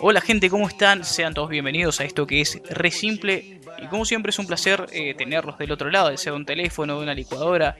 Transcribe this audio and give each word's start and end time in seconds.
Hola 0.00 0.22
gente, 0.22 0.48
¿cómo 0.48 0.66
están? 0.66 1.04
Sean 1.04 1.34
todos 1.34 1.50
bienvenidos 1.50 2.00
a 2.00 2.04
esto 2.04 2.26
que 2.26 2.40
es 2.40 2.62
re 2.70 2.90
simple 2.90 3.60
y 3.82 3.86
como 3.88 4.06
siempre 4.06 4.30
es 4.30 4.38
un 4.38 4.46
placer 4.46 4.86
eh, 4.92 5.12
tenerlos 5.12 5.58
del 5.58 5.72
otro 5.72 5.90
lado, 5.90 6.08
de 6.08 6.16
sea 6.16 6.32
un 6.32 6.46
teléfono, 6.46 6.96
de 6.96 7.02
una 7.02 7.12
licuadora, 7.12 7.76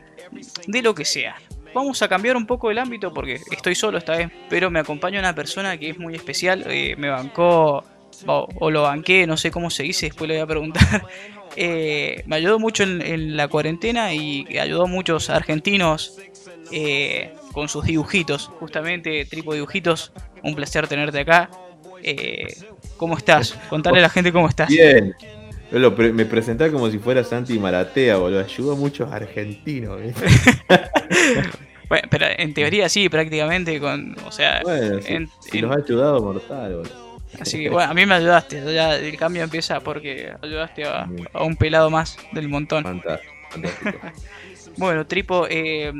de 0.66 0.82
lo 0.82 0.94
que 0.94 1.06
sea. 1.06 1.36
Vamos 1.72 2.02
a 2.02 2.08
cambiar 2.08 2.36
un 2.36 2.44
poco 2.46 2.70
el 2.70 2.76
ámbito 2.76 3.14
porque 3.14 3.40
estoy 3.50 3.74
solo 3.74 3.96
esta 3.96 4.18
vez, 4.18 4.30
pero 4.50 4.70
me 4.70 4.80
acompaña 4.80 5.18
una 5.18 5.34
persona 5.34 5.78
que 5.78 5.88
es 5.88 5.98
muy 5.98 6.14
especial, 6.14 6.62
eh, 6.68 6.94
me 6.98 7.08
bancó 7.08 7.82
o, 8.26 8.70
lo 8.70 8.82
banqué, 8.82 9.26
no 9.26 9.38
sé 9.38 9.50
cómo 9.50 9.70
se 9.70 9.84
dice, 9.84 10.06
después 10.06 10.28
le 10.28 10.34
voy 10.34 10.42
a 10.42 10.46
preguntar. 10.46 11.06
Eh, 11.56 12.24
me 12.26 12.34
ayudó 12.34 12.58
mucho 12.58 12.82
en, 12.82 13.36
la 13.36 13.46
cuarentena 13.46 14.12
y 14.12 14.58
ayudó 14.58 14.86
a 14.86 14.86
muchos 14.88 15.30
argentinos 15.30 16.18
con 17.52 17.68
sus 17.68 17.84
dibujitos, 17.84 18.48
justamente 18.58 19.24
Tripo 19.24 19.54
Dibujitos, 19.54 20.12
un 20.44 20.54
placer 20.54 20.86
tenerte 20.86 21.20
acá. 21.20 21.50
Eh, 22.02 22.46
¿Cómo 22.96 23.16
estás? 23.16 23.58
Contale 23.68 23.98
a 23.98 24.02
la 24.02 24.08
gente 24.08 24.32
cómo 24.32 24.48
estás. 24.48 24.68
Bien. 24.68 25.14
me 25.72 26.26
presenté 26.26 26.70
como 26.70 26.90
si 26.90 26.98
fuera 26.98 27.24
Santi 27.24 27.58
Maratea, 27.58 28.16
boludo. 28.16 28.40
Ayudó 28.40 28.72
a 28.72 28.76
muchos 28.76 29.10
argentinos. 29.10 29.98
bueno, 31.88 32.08
pero 32.10 32.26
en 32.38 32.54
teoría 32.54 32.88
sí, 32.88 33.08
prácticamente. 33.08 33.80
Con, 33.80 34.16
o 34.24 34.30
sea, 34.30 34.60
bueno, 34.62 35.00
si, 35.00 35.64
ha 35.64 35.74
ayudado 35.74 36.22
mortal, 36.22 36.76
boludo. 36.76 37.04
Así 37.40 37.64
que 37.64 37.70
bueno, 37.70 37.90
a 37.90 37.94
mí 37.94 38.06
me 38.06 38.14
ayudaste. 38.14 38.62
Ya 38.72 38.96
el 38.96 39.16
cambio 39.16 39.42
empieza 39.42 39.80
porque 39.80 40.32
ayudaste 40.40 40.84
a, 40.84 41.08
un 41.40 41.56
pelado 41.56 41.90
más 41.90 42.16
del 42.32 42.48
montón. 42.48 42.84
Fantástico. 42.84 43.32
bueno, 44.76 45.06
Tripo, 45.06 45.46
eh, 45.48 45.92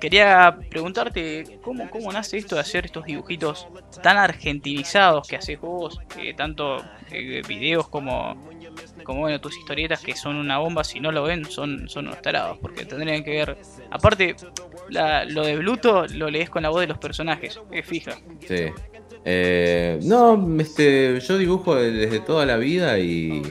Quería 0.00 0.56
preguntarte 0.70 1.58
cómo, 1.60 1.90
cómo 1.90 2.10
nace 2.10 2.38
esto 2.38 2.54
de 2.54 2.62
hacer 2.62 2.86
estos 2.86 3.04
dibujitos 3.04 3.68
tan 4.02 4.16
argentinizados 4.16 5.28
que 5.28 5.36
haces 5.36 5.60
vos, 5.60 6.00
eh, 6.18 6.32
tanto 6.34 6.78
eh, 7.10 7.42
videos 7.46 7.86
como, 7.88 8.34
como 9.04 9.20
bueno, 9.20 9.38
tus 9.42 9.58
historietas 9.58 10.00
que 10.00 10.16
son 10.16 10.36
una 10.36 10.56
bomba, 10.56 10.84
si 10.84 11.00
no 11.00 11.12
lo 11.12 11.24
ven, 11.24 11.44
son, 11.44 11.86
son 11.88 12.08
unos 12.08 12.18
porque 12.62 12.86
tendrían 12.86 13.22
que 13.22 13.30
ver. 13.30 13.58
Aparte, 13.90 14.36
lo 14.88 15.44
de 15.44 15.56
Bluto 15.56 16.06
lo 16.06 16.30
lees 16.30 16.48
con 16.48 16.62
la 16.62 16.70
voz 16.70 16.80
de 16.80 16.86
los 16.86 16.98
personajes, 16.98 17.60
es 17.70 17.86
fija. 17.86 18.16
Sí. 18.48 18.66
Eh, 19.26 19.98
no, 20.04 20.58
este, 20.60 21.20
yo 21.20 21.36
dibujo 21.36 21.74
desde 21.74 22.20
toda 22.20 22.46
la 22.46 22.56
vida 22.56 22.98
y 22.98 23.42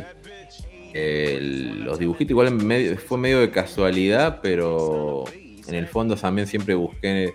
los 0.94 2.00
dibujitos 2.00 2.32
igual 2.32 2.98
fue 2.98 3.18
medio 3.18 3.40
de 3.40 3.52
casualidad, 3.52 4.40
pero 4.42 5.26
en 5.68 5.76
el 5.76 5.88
fondo 5.88 6.16
también 6.16 6.48
siempre 6.48 6.76
busqué 6.76 7.34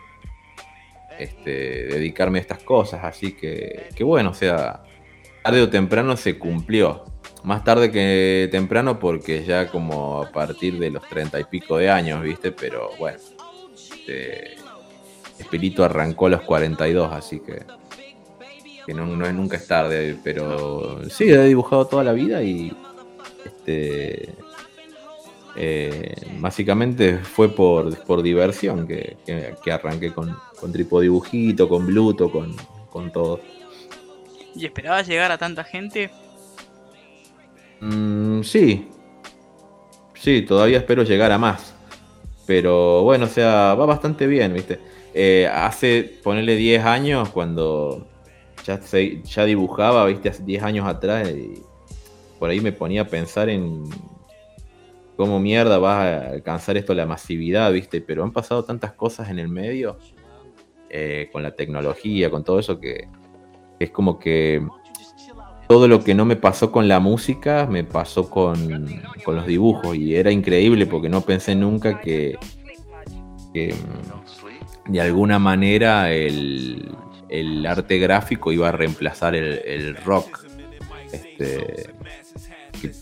este, 1.19 1.87
dedicarme 1.87 2.39
a 2.39 2.43
estas 2.43 2.63
cosas, 2.63 3.05
así 3.05 3.33
que, 3.33 3.89
que 3.95 4.05
bueno, 4.05 4.31
o 4.31 4.35
sea, 4.35 4.83
tarde 5.43 5.63
o 5.63 5.71
temprano 5.71 6.17
se 6.17 6.39
cumplió. 6.39 7.05
Más 7.45 7.63
tarde 7.63 7.91
que 7.91 8.49
temprano 8.51 8.99
porque 8.99 9.45
ya 9.45 9.69
como 9.69 10.23
a 10.23 10.33
partir 10.33 10.79
de 10.79 10.91
los 10.91 11.07
treinta 11.09 11.39
y 11.39 11.45
pico 11.45 11.77
de 11.77 11.91
años, 11.91 12.23
¿viste? 12.23 12.53
Pero 12.53 12.91
bueno, 12.99 13.19
este, 14.09 14.57
arrancó 15.83 16.27
a 16.27 16.31
los 16.31 16.43
42, 16.43 17.13
así 17.13 17.41
que, 17.41 17.65
que 18.87 18.95
no, 18.95 19.07
no, 19.07 19.31
nunca 19.33 19.57
es 19.57 19.67
tarde, 19.67 20.17
pero 20.25 21.01
sí, 21.11 21.25
he 21.25 21.45
dibujado 21.45 21.87
toda 21.87 22.03
la 22.03 22.13
vida 22.13 22.43
y 22.43 22.73
este, 23.45 24.35
eh, 25.57 26.15
básicamente 26.39 27.19
fue 27.19 27.49
por, 27.49 27.97
por 28.05 28.23
diversión 28.23 28.87
que, 28.87 29.17
que, 29.25 29.73
arranqué 29.73 30.13
con, 30.13 30.37
con 30.59 30.73
Tripodibujito, 30.73 31.69
con 31.69 31.87
Bluto, 31.87 32.31
con, 32.31 32.57
con 32.91 33.13
todo. 33.13 33.41
¿Y 34.57 34.67
esperabas 34.67 35.07
llegar 35.07 35.31
a 35.31 35.39
tanta 35.39 35.65
gente? 35.65 36.11
Mm, 37.81 38.43
sí. 38.43 38.89
Sí, 40.15 40.43
todavía 40.43 40.79
espero 40.79 41.03
llegar 41.03 41.31
a 41.33 41.39
más. 41.39 41.75
Pero 42.47 43.03
bueno, 43.03 43.27
o 43.27 43.29
sea, 43.29 43.75
va 43.75 43.87
bastante 43.87 44.27
bien, 44.27 44.53
¿viste? 44.53 44.81
Eh, 45.15 45.49
hace, 45.53 46.19
ponerle 46.23 46.57
10 46.57 46.85
años, 46.85 47.29
cuando 47.31 48.07
ya, 48.65 48.81
ya 48.81 49.45
dibujaba, 49.45 50.07
¿viste? 50.07 50.29
Hace 50.29 50.43
10 50.43 50.63
años 50.63 50.87
atrás, 50.89 51.29
y 51.31 51.63
por 52.39 52.51
ahí 52.51 52.61
me 52.61 52.73
ponía 52.73 53.03
a 53.03 53.07
pensar 53.07 53.49
en 53.49 53.85
cómo 55.17 55.39
mierda 55.41 55.79
vas 55.79 55.99
a 55.99 56.31
alcanzar 56.31 56.77
esto 56.77 56.95
la 56.95 57.07
masividad, 57.07 57.73
¿viste? 57.73 58.01
Pero 58.01 58.25
han 58.25 58.33
pasado 58.33 58.65
tantas 58.65 58.93
cosas 58.93 59.31
en 59.31 59.39
el 59.39 59.49
medio, 59.49 59.99
eh, 60.91 61.29
con 61.33 61.43
la 61.43 61.55
tecnología, 61.55 62.31
con 62.31 62.45
todo 62.45 62.59
eso, 62.59 62.81
que 62.81 63.09
es 63.79 63.91
como 63.91 64.19
que 64.19 64.67
todo 65.69 65.89
lo 65.89 66.05
que 66.05 66.15
no 66.15 66.25
me 66.25 66.37
pasó 66.37 66.71
con 66.71 66.89
la 66.89 67.01
música 67.01 67.67
me 67.67 67.85
pasó 67.85 68.29
con, 68.29 69.03
los 69.27 69.47
dibujos 69.47 69.97
y 69.97 70.15
era 70.15 70.31
increíble 70.31 70.87
porque 70.87 71.09
no 71.09 71.23
pensé 71.23 71.55
nunca 71.55 72.01
que, 72.01 72.39
de 73.53 75.01
alguna 75.01 75.39
manera 75.39 76.13
el, 76.13 76.91
arte 77.67 77.99
gráfico 77.99 78.53
iba 78.53 78.69
a 78.69 78.73
reemplazar 78.73 79.35
el, 79.35 79.61
el 79.65 79.97
rock. 79.97 80.47
Este, 81.13 81.93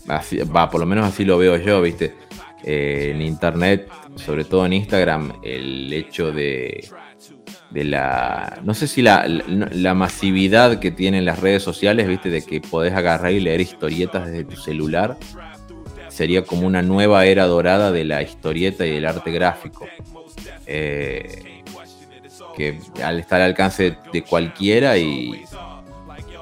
va, 0.09 0.69
por 0.69 0.79
lo 0.79 0.85
menos 0.85 1.05
así 1.05 1.25
lo 1.25 1.37
veo 1.37 1.57
yo, 1.57 1.81
¿viste? 1.81 2.13
Eh, 2.63 3.11
en 3.13 3.21
internet, 3.21 3.89
sobre 4.15 4.45
todo 4.45 4.65
en 4.65 4.73
Instagram, 4.73 5.33
el 5.43 5.91
hecho 5.91 6.31
de, 6.31 6.87
de 7.71 7.83
la. 7.83 8.59
No 8.63 8.73
sé 8.73 8.87
si 8.87 9.01
la, 9.01 9.27
la, 9.27 9.93
masividad 9.93 10.79
que 10.79 10.91
tienen 10.91 11.25
las 11.25 11.39
redes 11.39 11.63
sociales, 11.63 12.07
¿viste? 12.07 12.29
De 12.29 12.41
que 12.41 12.61
podés 12.61 12.93
agarrar 12.93 13.33
y 13.33 13.39
leer 13.39 13.61
historietas 13.61 14.27
desde 14.27 14.45
tu 14.45 14.55
celular. 14.55 15.17
Sería 16.07 16.43
como 16.43 16.67
una 16.67 16.83
nueva 16.83 17.25
era 17.25 17.45
dorada 17.45 17.91
de 17.91 18.05
la 18.05 18.21
historieta 18.21 18.85
y 18.85 18.91
del 18.91 19.05
arte 19.05 19.31
gráfico. 19.31 19.87
Eh, 20.67 21.63
que 22.55 22.79
al 23.03 23.19
estar 23.19 23.41
al 23.41 23.49
alcance 23.49 23.97
de 24.11 24.21
cualquiera 24.21 24.97
y, 24.97 25.43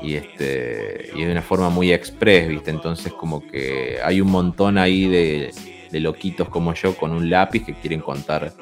y 0.02 0.16
este 0.16 1.12
y 1.16 1.24
de 1.24 1.32
una 1.32 1.42
forma 1.42 1.70
muy 1.70 1.92
express, 1.92 2.48
¿viste? 2.48 2.72
Entonces 2.72 3.14
como 3.14 3.46
que 3.46 4.00
hay 4.04 4.22
un 4.22 4.32
montón 4.32 4.78
ahí 4.78 5.08
de, 5.08 5.52
loquitos 5.94 6.48
como 6.48 6.74
yo 6.74 6.96
con 6.96 7.12
un 7.12 7.30
lápiz 7.30 7.66
que 7.66 7.74
quieren 7.74 8.00
contar 8.00 8.54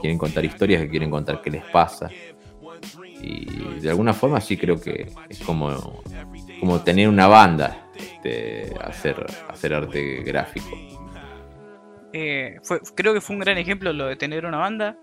quieren 0.00 0.18
contar 0.18 0.44
historias, 0.44 0.82
que 0.82 0.88
quieren 0.88 1.10
contar 1.10 1.40
qué 1.42 1.50
les 1.50 1.64
pasa. 1.64 2.10
Y 3.20 3.78
de 3.80 3.90
alguna 3.90 4.12
forma 4.12 4.40
sí 4.40 4.56
creo 4.56 4.80
que 4.80 5.12
es 5.28 5.38
como, 5.40 6.02
como 6.58 6.80
tener 6.80 7.08
una 7.08 7.28
banda, 7.28 7.88
este, 7.94 8.72
hacer, 8.80 9.24
hacer 9.48 9.74
arte 9.74 10.22
gráfico. 10.24 10.76
Eh, 12.12 12.58
fue, 12.64 12.80
creo 12.96 13.14
que 13.14 13.20
fue 13.20 13.36
un 13.36 13.40
gran 13.40 13.58
ejemplo 13.58 13.92
lo 13.92 14.06
de 14.06 14.16
tener 14.16 14.44
una 14.44 14.58
banda 14.58 14.98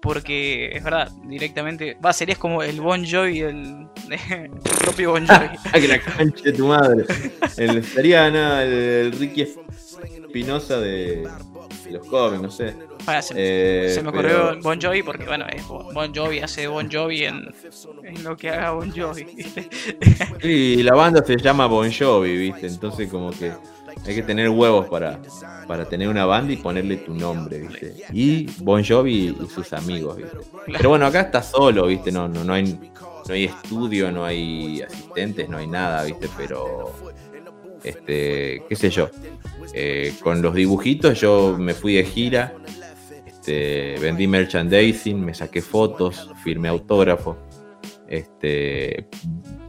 porque 0.00 0.70
es 0.72 0.82
verdad, 0.82 1.10
directamente. 1.24 1.96
Va, 2.04 2.12
serías 2.12 2.38
como 2.38 2.62
el 2.62 2.80
Bon 2.80 3.04
Jovi, 3.04 3.40
el, 3.40 3.88
el 4.30 4.50
propio 4.80 5.12
Bon 5.12 5.26
Jovi. 5.26 5.48
que 5.72 5.88
la 5.88 6.00
cancha 6.00 6.44
de 6.44 6.52
tu 6.52 6.66
madre. 6.66 7.04
El, 7.56 7.84
sería 7.84 8.30
nada, 8.30 8.64
el, 8.64 9.12
Ricky 9.12 9.42
Espinosa 9.42 10.78
de, 10.80 11.28
los 11.90 12.06
cómics, 12.06 12.42
no 12.42 12.50
sé. 12.50 12.74
se, 13.22 13.34
eh, 13.36 14.00
me 14.02 14.10
ocurrió 14.10 14.60
Bon 14.60 14.80
Jovi 14.80 15.02
porque, 15.02 15.24
bueno, 15.24 15.46
Bon 15.92 16.14
Jovi 16.14 16.40
hace 16.40 16.66
Bon 16.68 16.88
Jovi 16.90 17.24
en, 17.24 17.48
en 18.04 18.22
lo 18.22 18.36
que 18.36 18.50
haga 18.50 18.72
Bon 18.72 18.90
Jovi. 18.90 19.26
sí, 20.40 20.82
la 20.82 20.94
banda 20.94 21.24
se 21.24 21.36
llama 21.36 21.66
Bon 21.66 21.90
Jovi, 21.90 22.36
¿viste? 22.36 22.66
Entonces, 22.66 23.10
como 23.10 23.30
que 23.30 23.52
hay 24.06 24.14
que 24.14 24.22
tener 24.22 24.48
huevos 24.48 24.88
para, 24.88 25.20
para 25.66 25.84
tener 25.84 26.08
una 26.08 26.24
banda 26.24 26.52
y 26.52 26.56
ponerle 26.56 26.96
tu 26.98 27.14
nombre, 27.14 27.58
¿viste? 27.58 27.94
Y 28.12 28.46
Bon 28.62 28.82
Jovi 28.84 29.36
y 29.40 29.46
sus 29.48 29.72
amigos, 29.72 30.16
¿viste? 30.16 30.38
Pero 30.66 30.90
bueno, 30.90 31.06
acá 31.06 31.22
está 31.22 31.42
solo, 31.42 31.86
¿viste? 31.86 32.10
No, 32.10 32.28
no, 32.28 32.44
no, 32.44 32.54
hay, 32.54 32.64
no 32.64 33.34
hay 33.34 33.44
estudio, 33.44 34.10
no 34.10 34.24
hay 34.24 34.82
asistentes, 34.82 35.48
no 35.48 35.58
hay 35.58 35.66
nada, 35.66 36.04
¿viste? 36.04 36.28
Pero, 36.36 36.92
este, 37.84 38.62
qué 38.68 38.76
sé 38.76 38.90
yo. 38.90 39.10
Eh, 39.74 40.14
con 40.22 40.40
los 40.40 40.54
dibujitos 40.54 41.20
yo 41.20 41.56
me 41.58 41.74
fui 41.74 41.94
de 41.94 42.04
gira, 42.04 42.54
este, 43.26 43.96
vendí 44.00 44.26
merchandising, 44.26 45.22
me 45.22 45.34
saqué 45.34 45.60
fotos, 45.60 46.30
firmé 46.42 46.68
autógrafo, 46.68 47.36
este, 48.08 49.08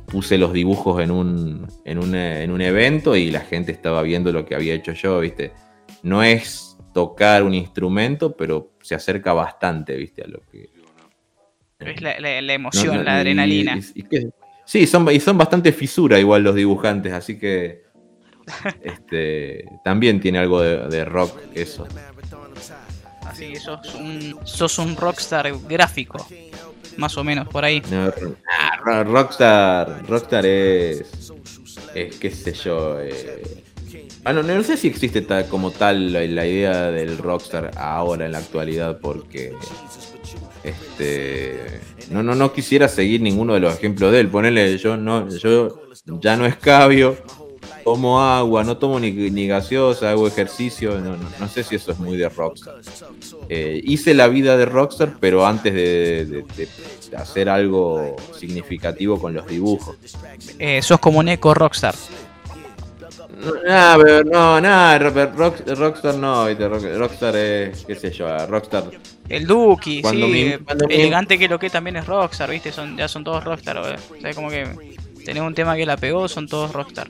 puse 0.09 0.37
los 0.37 0.51
dibujos 0.51 1.01
en 1.01 1.11
un, 1.11 1.67
en, 1.85 2.51
un, 2.51 2.61
evento 2.61 3.15
y 3.15 3.31
la 3.31 3.41
gente 3.41 3.71
estaba 3.71 4.01
viendo 4.01 4.31
lo 4.31 4.45
que 4.45 4.55
había 4.55 4.73
hecho 4.73 4.91
yo, 4.93 5.19
¿viste? 5.19 5.53
No 6.03 6.23
es 6.23 6.77
tocar 6.93 7.43
un 7.43 7.53
instrumento, 7.53 8.35
pero 8.35 8.73
se 8.81 8.95
acerca 8.95 9.33
bastante, 9.33 9.95
¿viste? 9.95 10.23
A 10.23 10.27
lo 10.27 10.41
que... 10.51 10.69
Es 11.79 12.01
la, 12.01 12.53
emoción, 12.53 13.05
la 13.05 13.17
adrenalina. 13.17 13.79
sí, 14.65 14.85
son, 14.85 15.09
y 15.11 15.19
son 15.19 15.37
bastante 15.37 15.71
fisura 15.71 16.19
igual 16.19 16.43
los 16.43 16.55
dibujantes, 16.55 17.13
así 17.13 17.39
que 17.39 17.83
este, 18.81 19.65
también 19.83 20.19
tiene 20.19 20.39
algo 20.39 20.61
de, 20.61 21.05
rock 21.05 21.39
eso. 21.53 21.87
Así 23.25 23.55
sos 23.55 23.95
un, 23.95 24.39
sos 24.43 24.79
un 24.79 24.97
rockstar 24.97 25.53
gráfico 25.69 26.25
más 26.99 27.17
o 27.17 27.23
menos 27.23 27.47
por 27.47 27.65
ahí. 27.65 27.81
Ah, 28.85 29.03
Rockstar, 29.03 30.05
Rockstar 30.07 30.45
es, 30.45 31.31
es 31.95 32.15
qué 32.17 32.29
sé 32.29 32.53
yo. 32.53 32.99
Eh, 32.99 33.63
ah, 34.25 34.33
no, 34.33 34.63
sé 34.63 34.77
si 34.77 34.87
existe 34.87 35.25
como 35.49 35.71
tal 35.71 36.13
la, 36.13 36.45
idea 36.45 36.91
del 36.91 37.17
Rockstar 37.17 37.71
ahora 37.77 38.25
en 38.25 38.33
la 38.33 38.39
actualidad, 38.39 38.99
porque 38.99 39.53
este 40.63 41.81
no, 42.11 42.23
no, 42.23 42.35
no 42.35 42.51
quisiera 42.53 42.87
seguir 42.87 43.21
ninguno 43.21 43.53
de 43.53 43.59
los 43.59 43.73
ejemplos 43.73 44.11
de 44.11 44.19
él. 44.19 44.27
Ponerle, 44.27 44.77
yo 44.77 44.97
no, 44.97 45.29
yo 45.29 45.81
ya 46.21 46.35
no 46.35 46.45
escabio, 46.45 47.17
tomo 47.89 48.21
agua, 48.21 48.63
no 48.63 48.77
tomo 48.77 48.99
ni, 48.99 49.47
gaseosa, 49.47 50.11
hago 50.11 50.27
ejercicio, 50.27 50.99
no, 50.99 51.47
sé 51.47 51.63
si 51.63 51.75
eso 51.75 51.91
es 51.91 51.97
muy 51.97 52.17
de 52.17 52.29
Rockstar. 52.29 52.75
Eh, 53.49 53.81
hice 53.83 54.13
la 54.13 54.27
vida 54.27 54.57
de 54.57 54.65
Rockstar, 54.65 55.13
pero 55.19 55.47
antes 55.47 55.73
de, 55.73 56.45
hacer 57.17 57.49
algo 57.49 58.15
significativo 58.37 59.19
con 59.19 59.33
los 59.33 59.47
dibujos. 59.47 59.95
Eh, 60.59 60.83
sos 60.83 60.99
como 60.99 61.17
un 61.17 61.29
eco 61.29 61.55
Rockstar. 61.55 61.95
No, 63.65 63.97
no, 64.23 64.61
nada, 64.61 64.99
Rockstar 64.99 66.15
no, 66.15 66.47
Rockstar 66.47 67.35
es, 67.37 67.85
qué 67.85 67.95
sé 67.95 68.11
yo, 68.11 68.45
Rockstar. 68.45 68.83
El 69.27 69.47
Duki, 69.47 70.03
sí, 70.03 70.53
elegante 70.89 71.39
que 71.39 71.47
lo 71.47 71.57
que 71.57 71.71
también 71.71 71.95
es 71.95 72.05
Rockstar, 72.05 72.51
viste, 72.51 72.71
son, 72.71 72.95
ya 72.95 73.07
son 73.07 73.23
todos 73.23 73.43
Rockstar, 73.43 73.77
o 73.79 73.83
sea, 74.21 74.33
como 74.35 74.51
que 74.51 74.67
tenemos 75.25 75.47
un 75.47 75.55
tema 75.55 75.75
que 75.75 75.87
la 75.87 75.97
pegó, 75.97 76.27
son 76.27 76.47
todos 76.47 76.71
Rockstar. 76.71 77.09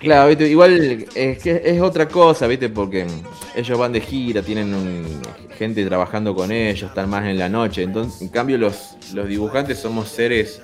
Claro, 0.00 0.32
igual 0.46 1.06
es 1.14 1.38
que 1.42 1.60
es 1.62 1.80
otra 1.82 2.08
cosa, 2.08 2.46
¿viste? 2.46 2.70
Porque 2.70 3.06
ellos 3.54 3.78
van 3.78 3.92
de 3.92 4.00
gira, 4.00 4.40
tienen 4.40 5.20
gente 5.58 5.84
trabajando 5.84 6.34
con 6.34 6.50
ellos, 6.50 6.88
están 6.88 7.10
más 7.10 7.26
en 7.26 7.38
la 7.38 7.50
noche. 7.50 7.82
Entonces, 7.82 8.22
en 8.22 8.28
cambio, 8.28 8.56
los, 8.56 8.96
los 9.12 9.28
dibujantes 9.28 9.78
somos 9.78 10.08
seres 10.08 10.62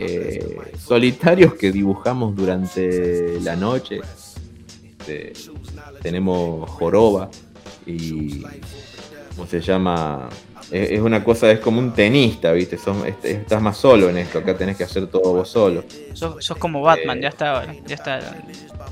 eh, 0.00 0.56
solitarios 0.76 1.54
que 1.54 1.70
dibujamos 1.70 2.34
durante 2.34 3.38
la 3.42 3.54
noche. 3.54 4.00
Este, 4.98 5.32
tenemos 6.02 6.68
joroba 6.70 7.30
y. 7.86 8.42
¿Cómo 9.36 9.46
se 9.46 9.60
llama? 9.60 10.28
Es, 10.72 11.00
una 11.00 11.22
cosa, 11.22 11.50
es 11.50 11.60
como 11.60 11.78
un 11.78 11.92
tenista, 11.92 12.52
¿viste? 12.52 12.78
estás 13.24 13.60
más 13.60 13.76
solo 13.76 14.08
en 14.08 14.18
esto, 14.18 14.38
acá 14.38 14.56
tenés 14.56 14.76
que 14.76 14.84
hacer 14.84 15.06
todo 15.06 15.34
vos 15.34 15.48
solo. 15.48 15.84
Sos, 16.14 16.56
como 16.58 16.80
Batman, 16.80 17.20
ya 17.20 17.28
está, 17.28 17.66
ya 17.86 17.94
está. 17.94 18.20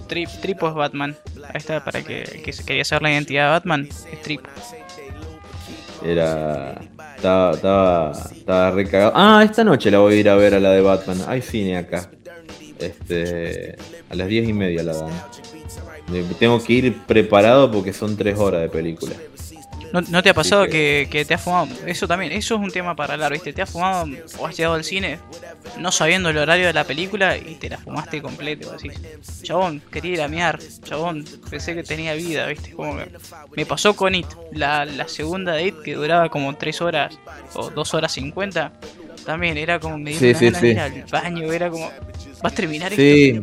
Trip, 0.07 0.29
Tripo 0.43 0.69
es 0.69 0.75
Batman. 0.75 1.17
Ahí 1.45 1.55
está, 1.55 1.83
para 1.83 2.03
que, 2.03 2.25
que 2.45 2.53
quería 2.53 2.85
saber 2.85 3.03
la 3.03 3.13
identidad 3.13 3.47
de 3.47 3.51
Batman, 3.51 3.89
es 4.13 4.23
Trip. 4.23 4.43
Era. 6.05 6.81
Estaba, 7.17 7.53
estaba, 7.53 8.13
estaba 8.33 8.71
recagado. 8.71 9.13
Ah, 9.15 9.43
esta 9.45 9.65
noche 9.65 9.91
la 9.91 9.99
voy 9.99 10.15
a 10.15 10.17
ir 10.21 10.29
a 10.29 10.35
ver 10.35 10.55
a 10.55 10.61
la 10.61 10.71
de 10.73 10.81
Batman. 10.81 11.19
Hay 11.27 11.43
cine 11.43 11.77
acá. 11.77 12.11
Este. 12.79 13.77
A 14.09 14.15
las 14.15 14.27
diez 14.29 14.49
y 14.49 14.53
media 14.53 14.83
la 14.83 14.95
dan. 14.95 15.13
Tengo 16.39 16.63
que 16.63 16.73
ir 16.73 16.99
preparado 17.07 17.71
porque 17.71 17.93
son 17.93 18.17
tres 18.17 18.39
horas 18.39 18.63
de 18.63 18.69
película. 18.69 19.13
¿No, 19.93 20.23
te 20.23 20.31
ha 20.31 20.35
pasado 20.35 20.67
que... 20.67 21.25
te 21.27 21.35
has 21.35 21.41
fumado? 21.41 21.69
Eso 21.87 22.07
también, 22.07 22.33
eso 22.33 22.55
es 22.55 22.61
un 22.61 22.71
tema 22.71 22.95
para 22.95 23.15
hablar, 23.15 23.33
¿viste? 23.33 23.53
Te 23.53 23.63
has 23.63 23.71
fumado 23.71 24.07
o 24.39 24.47
has 24.47 24.57
llegado 24.57 24.75
al 24.75 24.85
cine 24.85 25.19
no 25.79 25.93
sabiendo 25.93 26.31
el 26.31 26.39
horario 26.39 26.67
de 26.67 26.73
la 26.73 26.85
película 26.85 27.37
y 27.37 27.55
te 27.57 27.69
la 27.69 27.79
fumaste 27.79 28.23
completo. 28.23 28.73
Así, 28.73 28.89
chabón, 29.43 29.81
quería 29.91 30.13
ir 30.13 30.23
a 30.23 30.29
miar, 30.29 30.59
chabón, 30.85 31.25
pensé 31.49 31.75
que 31.75 31.83
tenía 31.83 32.15
vida, 32.15 32.47
¿viste? 32.47 32.73
Como 32.73 32.99
me 33.57 33.67
pasó 33.67 33.95
con 33.95 34.15
It, 34.15 34.27
la, 34.53 34.87
segunda 35.09 35.53
de 35.53 35.69
It 35.69 35.83
que 35.83 35.95
duraba 35.95 36.29
como 36.29 36.55
3 36.55 36.81
horas 36.83 37.19
o 37.55 37.71
2 37.71 37.95
horas 37.95 38.13
50. 38.13 38.73
También 39.25 39.59
era 39.59 39.79
como 39.79 39.99
me 39.99 40.13
dio 40.13 40.35
sí, 40.35 40.47
ir 40.47 40.81
al 40.81 41.05
baño, 41.11 41.53
era 41.53 41.69
como, 41.69 41.91
¿vas 42.43 42.53
a 42.53 42.55
terminar 42.55 42.93
sí. 42.95 43.43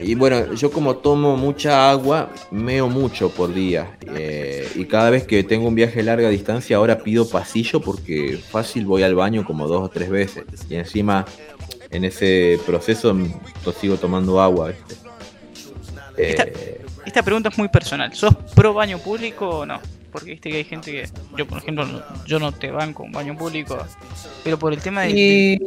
Y 0.00 0.14
bueno, 0.14 0.54
yo 0.54 0.70
como 0.70 0.96
tomo 0.96 1.36
mucha 1.36 1.90
agua, 1.90 2.30
meo 2.50 2.88
mucho 2.88 3.30
por 3.30 3.52
día. 3.52 3.98
Eh, 4.14 4.68
y 4.76 4.84
cada 4.84 5.10
vez 5.10 5.26
que 5.26 5.42
tengo 5.42 5.66
un 5.66 5.74
viaje 5.74 6.00
a 6.00 6.02
larga 6.04 6.28
distancia, 6.28 6.76
ahora 6.76 6.98
pido 6.98 7.28
pasillo 7.28 7.80
porque 7.80 8.38
fácil 8.38 8.86
voy 8.86 9.02
al 9.02 9.14
baño 9.14 9.44
como 9.44 9.66
dos 9.66 9.82
o 9.82 9.88
tres 9.88 10.08
veces. 10.08 10.44
Y 10.70 10.76
encima, 10.76 11.24
en 11.90 12.04
ese 12.04 12.60
proceso, 12.64 13.16
sigo 13.80 13.96
tomando 13.96 14.40
agua. 14.40 14.72
Esta, 16.16 16.44
eh, 16.44 16.80
esta 17.04 17.22
pregunta 17.22 17.48
es 17.48 17.58
muy 17.58 17.68
personal. 17.68 18.14
¿Sos 18.14 18.34
pro 18.54 18.72
baño 18.72 18.98
público 18.98 19.48
o 19.48 19.66
no? 19.66 19.80
Porque 20.18 20.32
viste 20.32 20.50
que 20.50 20.56
hay 20.56 20.64
gente 20.64 20.90
que 20.90 21.08
yo 21.36 21.46
por 21.46 21.58
ejemplo 21.58 21.86
yo 22.26 22.40
no 22.40 22.50
te 22.50 22.72
banco 22.72 23.04
un 23.04 23.12
baño 23.12 23.36
público 23.36 23.78
pero 24.42 24.58
por 24.58 24.72
el 24.72 24.80
tema 24.80 25.02
de 25.02 25.10
y 25.10 25.58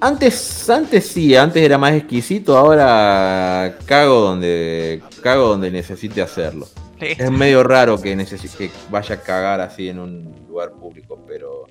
antes 0.00 0.70
antes 0.70 1.06
sí 1.08 1.36
antes 1.36 1.62
era 1.62 1.76
más 1.76 1.92
exquisito 1.92 2.56
ahora 2.56 3.76
cago 3.84 4.20
donde 4.20 5.02
cago 5.22 5.48
donde 5.48 5.70
necesite 5.70 6.22
hacerlo. 6.22 6.66
Es 7.00 7.30
medio 7.32 7.64
raro 7.64 8.00
que 8.00 8.14
necesite 8.14 8.56
que 8.56 8.70
vaya 8.88 9.16
a 9.16 9.20
cagar 9.20 9.60
así 9.60 9.88
en 9.88 9.98
un 9.98 10.34
lugar 10.48 10.70
público 10.72 11.22
pero 11.26 11.66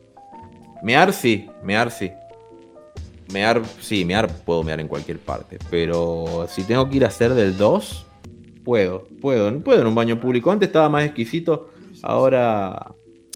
mear 0.84 1.14
sí 1.14 1.50
mear 1.64 1.90
sí. 1.90 2.12
Mear 3.34 3.62
sí 3.80 4.06
mear 4.06 4.28
puedo 4.28 4.62
mear 4.62 4.80
en 4.80 4.88
cualquier 4.88 5.18
parte 5.18 5.58
pero 5.72 6.48
si 6.50 6.64
tengo 6.64 6.88
que 6.88 6.98
ir 6.98 7.06
a 7.06 7.08
hacer 7.08 7.34
del 7.34 7.58
2 7.58 8.06
puedo 8.64 9.08
puedo 9.22 9.58
puedo 9.64 9.82
en 9.82 9.88
un 9.88 9.96
baño 9.96 10.20
público. 10.20 10.52
Antes 10.52 10.68
estaba 10.68 10.90
más 10.90 11.06
exquisito 11.06 11.71
Ahora, 12.04 12.94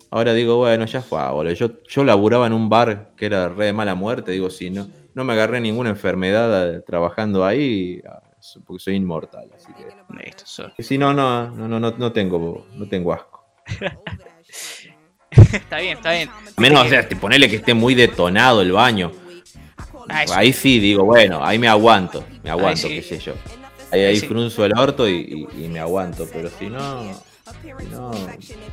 ahora 0.09 0.33
digo, 0.33 0.57
bueno, 0.57 0.85
ya 0.85 1.01
fue, 1.01 1.19
boludo. 1.31 1.53
Yo, 1.53 1.83
yo 1.87 2.03
laburaba 2.03 2.47
en 2.47 2.53
un 2.53 2.69
bar 2.69 3.11
que 3.15 3.25
era 3.25 3.49
re 3.49 3.65
de 3.65 3.73
mala 3.73 3.95
muerte. 3.95 4.31
Digo, 4.31 4.49
si 4.49 4.69
no, 4.69 4.87
no 5.13 5.23
me 5.23 5.33
agarré 5.33 5.61
ninguna 5.61 5.89
enfermedad 5.89 6.83
trabajando 6.83 7.45
ahí, 7.45 8.01
porque 8.65 8.83
soy 8.83 8.95
inmortal. 8.95 9.49
Así 9.55 9.67
que. 9.73 10.83
Si 10.83 10.97
no, 10.97 11.13
no, 11.13 11.49
no, 11.51 11.67
no, 11.67 11.79
no 11.79 12.11
tengo, 12.11 12.65
no 12.73 12.87
tengo 12.87 13.13
asco. 13.13 13.45
está 15.31 15.79
bien, 15.79 15.97
está 15.97 16.11
bien. 16.11 16.29
Menos, 16.57 16.85
o 16.85 16.89
sea, 16.89 17.07
ponele 17.09 17.49
que 17.49 17.57
esté 17.57 17.73
muy 17.73 17.95
detonado 17.95 18.61
el 18.61 18.71
baño. 18.71 19.11
Ah, 20.07 20.23
ahí 20.35 20.53
sí, 20.53 20.79
digo, 20.79 21.03
bueno, 21.03 21.43
ahí 21.43 21.57
me 21.57 21.67
aguanto, 21.67 22.23
me 22.43 22.51
aguanto, 22.51 22.87
qué 22.87 23.01
sé 23.01 23.17
yo. 23.17 23.33
Ahí, 23.91 24.01
ahí 24.01 24.19
frunzo 24.19 24.63
el 24.63 24.77
orto 24.77 25.09
y 25.09 25.47
me 25.71 25.79
aguanto, 25.79 26.27
pero 26.31 26.49
si 26.49 26.67
no, 26.69 27.11
no, 27.91 28.11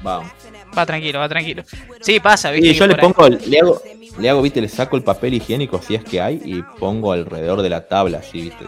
vamos. 0.02 0.30
Va 0.76 0.86
tranquilo, 0.86 1.18
va 1.18 1.28
tranquilo. 1.28 1.62
Sí, 2.00 2.20
pasa, 2.20 2.50
¿viste? 2.50 2.68
Y 2.68 2.74
yo 2.74 2.86
le 2.86 2.96
pongo, 2.96 3.28
le 3.28 3.60
hago, 3.60 3.82
le 4.18 4.28
hago, 4.28 4.42
viste, 4.42 4.60
le 4.60 4.68
saco 4.68 4.96
el 4.96 5.02
papel 5.02 5.34
higiénico 5.34 5.80
si 5.80 5.94
es 5.94 6.04
que 6.04 6.20
hay 6.20 6.40
y 6.44 6.62
pongo 6.78 7.12
alrededor 7.12 7.62
de 7.62 7.70
la 7.70 7.86
tabla, 7.86 8.18
así, 8.18 8.42
viste. 8.42 8.66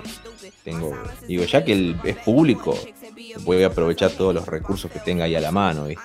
Tengo, 0.63 0.97
digo, 1.29 1.45
ya 1.45 1.63
que 1.63 1.95
es 2.05 2.17
público, 2.17 2.79
voy 3.41 3.63
a 3.63 3.67
aprovechar 3.67 4.11
todos 4.11 4.35
los 4.35 4.47
recursos 4.47 4.91
que 4.91 4.99
tenga 4.99 5.25
ahí 5.25 5.35
a 5.35 5.41
la 5.41 5.51
mano, 5.51 5.85
viste. 5.85 6.03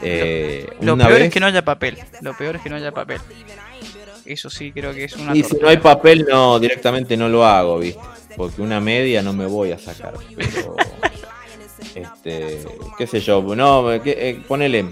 Eh, 0.00 0.66
lo, 0.80 0.96
peor 0.96 1.22
es 1.22 1.32
que 1.32 1.40
no 1.40 1.46
haya 1.46 1.64
papel. 1.64 1.98
Lo 2.20 2.36
peor 2.36 2.56
es 2.56 2.62
que 2.62 2.70
no 2.70 2.76
haya 2.76 2.92
papel. 2.92 3.20
Eso 4.24 4.48
sí, 4.48 4.72
creo 4.72 4.92
que 4.92 5.04
es 5.04 5.16
una. 5.16 5.36
Y 5.36 5.42
si 5.42 5.56
no 5.56 5.68
hay 5.68 5.78
papel, 5.78 6.26
no, 6.28 6.58
directamente 6.58 7.16
no 7.16 7.28
lo 7.28 7.44
hago, 7.44 7.78
viste. 7.78 8.00
Porque 8.36 8.62
una 8.62 8.80
media 8.80 9.22
no 9.22 9.32
me 9.32 9.46
voy 9.46 9.72
a 9.72 9.78
sacar. 9.78 10.14
Pero. 10.36 10.76
Este, 11.94 12.64
qué 12.98 13.06
sé 13.06 13.20
yo, 13.20 13.42
no, 13.54 13.92
eh, 13.92 14.42
ponele, 14.48 14.86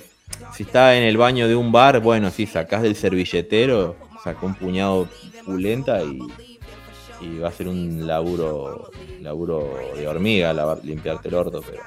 si 0.54 0.62
está 0.62 0.96
en 0.96 1.02
el 1.02 1.16
baño 1.16 1.48
de 1.48 1.56
un 1.56 1.72
bar, 1.72 2.00
bueno, 2.00 2.30
si 2.30 2.46
sacás 2.46 2.82
del 2.82 2.94
servilletero, 2.94 3.96
saca 4.22 4.46
un 4.46 4.54
puñado 4.54 5.08
pulenta 5.44 6.02
y, 6.02 6.18
va 7.38 7.48
a 7.48 7.52
ser 7.52 7.68
un 7.68 8.04
laburo 8.04 8.90
laburo 9.20 9.78
de 9.96 10.08
hormiga 10.08 10.52
limpiarte 10.82 11.28
el 11.28 11.34
orto, 11.34 11.62
pero 11.64 11.80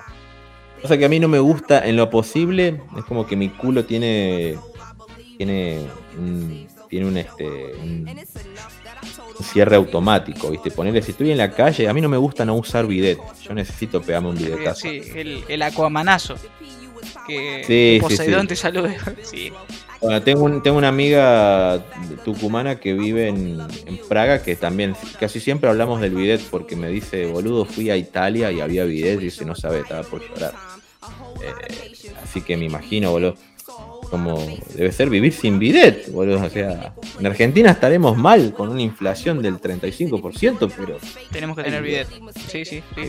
o 0.81 0.87
sea 0.87 0.97
que 0.97 1.05
a 1.05 1.09
mí 1.09 1.19
no 1.19 1.27
me 1.27 1.39
gusta 1.39 1.85
en 1.85 1.97
lo 1.97 2.09
posible, 2.09 2.81
es 2.97 3.03
como 3.03 3.27
que 3.27 3.35
mi 3.35 3.49
culo 3.49 3.83
tiene 3.83 4.57
tiene 5.37 5.81
un, 6.17 6.67
tiene 6.89 7.05
un 7.05 7.17
este 7.17 7.73
cierre 9.43 9.75
automático, 9.75 10.49
¿viste? 10.49 10.71
Ponerle, 10.71 11.01
si 11.01 11.11
estoy 11.11 11.31
en 11.31 11.37
la 11.37 11.51
calle, 11.51 11.87
a 11.87 11.93
mí 11.93 12.01
no 12.01 12.09
me 12.09 12.17
gusta 12.17 12.45
no 12.45 12.55
usar 12.55 12.87
bidet. 12.87 13.19
Yo 13.41 13.53
necesito 13.53 14.01
pegarme 14.01 14.29
un 14.29 14.37
bidetazo. 14.37 14.81
Sí, 14.81 15.01
el, 15.15 15.43
el 15.47 15.61
acuamanazo. 15.61 16.35
Que 17.27 17.99
Poseidón 18.01 18.47
te 18.47 18.55
salude. 18.55 18.97
sí. 19.23 19.51
Bueno, 20.01 20.21
tengo, 20.21 20.61
tengo 20.61 20.77
una 20.77 20.89
amiga 20.89 21.83
tucumana 22.23 22.75
que 22.79 22.93
vive 22.93 23.27
en, 23.29 23.65
Praga 24.07 24.43
que 24.43 24.55
también 24.55 24.95
casi 25.19 25.39
siempre 25.39 25.69
hablamos 25.69 25.99
del 25.99 26.13
bidet 26.13 26.41
porque 26.51 26.75
me 26.75 26.89
dice, 26.89 27.25
boludo, 27.25 27.65
fui 27.65 27.89
a 27.89 27.97
Italia 27.97 28.51
y 28.51 28.61
había 28.61 28.85
bidet 28.85 29.19
y 29.19 29.25
dice, 29.25 29.45
no 29.45 29.55
sabe, 29.55 29.79
estaba 29.79 30.03
por 30.03 30.21
llorar. 30.21 30.53
Eh, 31.41 32.03
así 32.23 32.41
que 32.41 32.55
me 32.55 32.65
imagino, 32.65 33.11
boludo 33.11 33.35
como 34.09 34.37
debe 34.75 34.91
ser 34.91 35.09
vivir 35.09 35.33
sin 35.33 35.59
bidet, 35.59 36.11
boludo. 36.11 36.45
O 36.45 36.49
sea, 36.49 36.93
en 37.19 37.25
Argentina 37.25 37.71
estaremos 37.71 38.17
mal 38.17 38.53
con 38.53 38.69
una 38.69 38.81
inflación 38.81 39.41
del 39.41 39.59
35%, 39.59 40.71
pero. 40.77 40.97
Tenemos 41.31 41.57
que 41.57 41.63
tener 41.63 41.81
bidet. 41.81 42.07
Sí, 42.47 42.65
sí, 42.65 42.83
sí. 42.95 43.03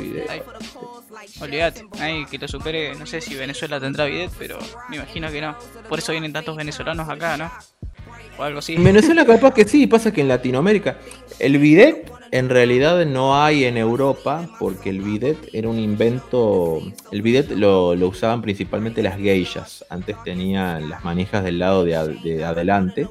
Olvídate, 1.41 1.85
hay 2.01 2.27
que 2.27 2.39
lo 2.39 2.49
supere. 2.49 2.95
No 2.95 3.07
sé 3.07 3.21
si 3.21 3.35
Venezuela 3.35 3.81
tendrá 3.81 4.05
bidet, 4.07 4.31
pero 4.39 4.59
me 4.89 4.97
imagino 4.97 5.31
que 5.31 5.41
no. 5.41 5.57
Por 5.89 5.99
eso 5.99 6.13
vienen 6.13 6.33
tantos 6.33 6.57
venezolanos 6.57 7.09
acá, 7.09 7.37
¿no? 7.37 7.51
o 8.39 8.43
algo 8.43 8.59
así. 8.59 8.75
En 8.75 8.85
Venezuela 8.85 9.25
capaz 9.25 9.55
que 9.55 9.65
sí, 9.65 9.87
pasa 9.87 10.13
que 10.13 10.21
en 10.21 10.29
Latinoamérica 10.29 10.99
el 11.39 11.59
bidet 11.59 12.11
en 12.31 12.49
realidad 12.49 13.05
no 13.07 13.43
hay 13.43 13.65
en 13.65 13.77
Europa 13.77 14.49
porque 14.59 14.91
el 14.91 15.01
bidet 15.01 15.37
era 15.53 15.69
un 15.69 15.79
invento, 15.79 16.81
el 17.11 17.23
bidet 17.23 17.51
lo, 17.51 17.91
usaban 17.91 18.43
principalmente 18.43 19.03
las 19.03 19.19
geishas, 19.19 19.85
antes 19.91 20.17
tenían 20.25 20.89
las 20.89 21.05
manijas 21.05 21.45
del 21.45 21.59
lado 21.59 21.85
de, 21.85 21.97
de 22.23 22.45
adelante 22.45 23.09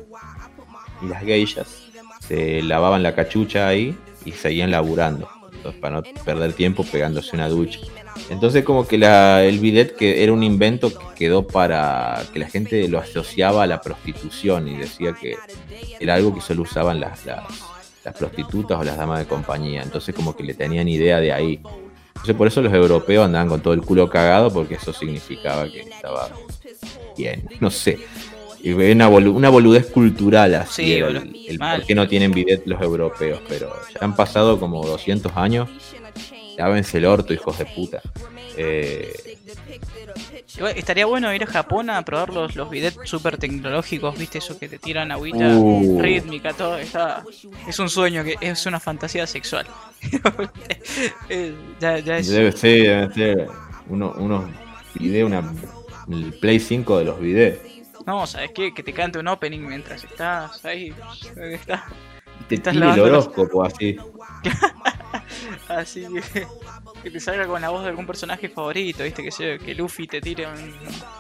y 1.01 1.07
las 1.07 1.23
geishas 1.23 1.83
se 2.19 2.61
lavaban 2.61 3.03
la 3.03 3.15
cachucha 3.15 3.67
ahí 3.67 3.95
y 4.25 4.31
seguían 4.31 4.71
laburando, 4.71 5.29
entonces, 5.53 5.79
para 5.79 5.95
no 5.97 6.03
perder 6.23 6.53
tiempo 6.53 6.83
pegándose 6.83 7.35
una 7.35 7.47
ducha. 7.47 7.79
Entonces 8.29 8.63
como 8.63 8.87
que 8.87 8.97
la, 8.97 9.43
el 9.43 9.59
bidet 9.59 9.95
que 9.95 10.23
era 10.23 10.31
un 10.31 10.41
invento 10.41 10.89
que 10.89 11.05
quedó 11.15 11.45
para 11.45 12.23
que 12.33 12.39
la 12.39 12.49
gente 12.49 12.87
lo 12.87 12.99
asociaba 12.99 13.63
a 13.63 13.67
la 13.67 13.81
prostitución 13.81 14.67
y 14.67 14.77
decía 14.77 15.13
que 15.13 15.35
era 15.99 16.15
algo 16.15 16.33
que 16.33 16.41
solo 16.41 16.63
usaban 16.63 16.99
las, 16.99 17.25
las, 17.25 17.43
prostitutas 18.13 18.79
o 18.79 18.83
las 18.83 18.97
damas 18.97 19.19
de 19.19 19.25
compañía. 19.25 19.81
Entonces 19.81 20.13
como 20.13 20.35
que 20.35 20.43
le 20.43 20.53
tenían 20.53 20.87
idea 20.87 21.19
de 21.19 21.31
ahí. 21.31 21.59
Entonces 22.07 22.35
por 22.35 22.47
eso 22.47 22.61
los 22.61 22.73
europeos 22.73 23.25
andaban 23.25 23.49
con 23.49 23.61
todo 23.61 23.73
el 23.73 23.81
culo 23.81 24.09
cagado 24.09 24.51
porque 24.51 24.75
eso 24.75 24.93
significaba 24.93 25.69
que 25.69 25.81
estaba 25.81 26.29
bien. 27.17 27.47
No 27.59 27.71
sé. 27.71 27.99
Una, 28.63 29.09
una 29.09 29.49
boludez 29.49 29.87
cultural 29.87 30.55
así. 30.55 30.93
el, 30.93 31.59
por 31.59 31.85
qué 31.85 31.93
no 31.95 32.07
tienen 32.07 32.31
bidet 32.31 32.65
los 32.65 32.81
europeos. 32.81 33.41
Pero 33.47 33.71
ya 33.93 33.99
han 34.01 34.15
pasado 34.15 34.59
como 34.59 34.85
200 34.85 35.35
años 35.37 35.69
Lávense 36.57 36.97
el 36.97 37.05
orto, 37.05 37.33
hijos 37.33 37.57
de 37.57 37.65
puta. 37.65 38.01
Eh... 38.57 39.37
Estaría 40.75 41.05
bueno 41.05 41.33
ir 41.33 41.43
a 41.43 41.47
Japón 41.47 41.89
a 41.89 42.01
probar 42.03 42.29
los, 42.29 42.55
los 42.55 42.69
bidets 42.69 42.97
super 43.03 43.37
tecnológicos, 43.37 44.17
viste, 44.17 44.37
eso 44.37 44.57
que 44.57 44.69
te 44.69 44.79
tiran 44.79 45.11
agüita 45.11 45.57
uh. 45.57 46.01
rítmica, 46.01 46.53
todo. 46.53 46.77
Está, 46.77 47.23
es 47.67 47.77
un 47.79 47.89
sueño, 47.89 48.23
que 48.23 48.35
es 48.39 48.65
una 48.65 48.79
fantasía 48.79 49.27
sexual. 49.27 49.65
Eh, 51.29 51.53
ya, 51.79 51.97
ya 51.99 52.17
es... 52.17 52.29
Debe 52.29 52.51
ser, 52.51 53.09
debe 53.09 53.13
ser 53.13 53.47
uno, 53.89 54.13
unos 54.17 54.45
bidets, 54.93 55.25
una, 55.25 55.53
el 56.09 56.33
Play 56.33 56.59
5 56.59 56.99
de 56.99 57.05
los 57.05 57.19
bidets. 57.19 57.59
No, 58.05 58.27
¿sabes 58.27 58.51
qué? 58.53 58.73
Que 58.73 58.83
te 58.83 58.93
cante 58.93 59.19
un 59.19 59.27
opening 59.27 59.61
mientras 59.61 60.03
estás 60.03 60.63
ahí. 60.63 60.93
Está, 61.35 61.85
te 62.47 62.55
estás 62.55 62.75
el 62.75 62.83
horóscopo 62.83 63.63
así. 63.63 63.97
Así 65.67 66.05
que, 66.05 66.45
que 67.03 67.11
te 67.11 67.19
salga 67.19 67.47
con 67.47 67.61
la 67.61 67.69
voz 67.69 67.83
de 67.83 67.89
algún 67.89 68.05
personaje 68.05 68.49
favorito, 68.49 69.03
viste, 69.03 69.23
que 69.23 69.31
sea, 69.31 69.57
que 69.57 69.73
Luffy 69.75 70.07
te 70.07 70.21
tire 70.21 70.47
un. 70.47 70.73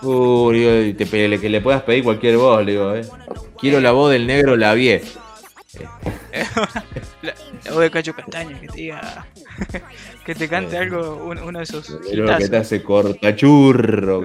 Uy, 0.07 0.93
te, 0.93 1.05
que 1.05 1.49
le 1.49 1.61
puedas 1.61 1.83
pedir 1.83 2.03
cualquier 2.03 2.37
voz, 2.37 2.65
digo, 2.65 2.95
eh. 2.95 3.05
Quiero 3.57 3.79
la 3.79 3.91
voz 3.91 4.11
del 4.11 4.27
negro 4.27 4.55
la 4.57 4.73
vie. 4.73 5.03
la, 7.21 7.71
voz 7.71 7.79
de 7.81 7.91
Cacho 7.91 8.13
Castaño, 8.13 8.59
que 8.59 8.67
te 8.67 8.77
diga. 8.77 9.27
que 10.25 10.35
te 10.35 10.47
cante 10.47 10.77
algo, 10.77 11.25
uno, 11.25 11.59
de 11.59 11.63
esos. 11.63 11.89
Lo 12.11 12.37
que 12.37 12.49
te 12.49 12.57
hace 12.57 12.83
cortachurro. 12.83 14.23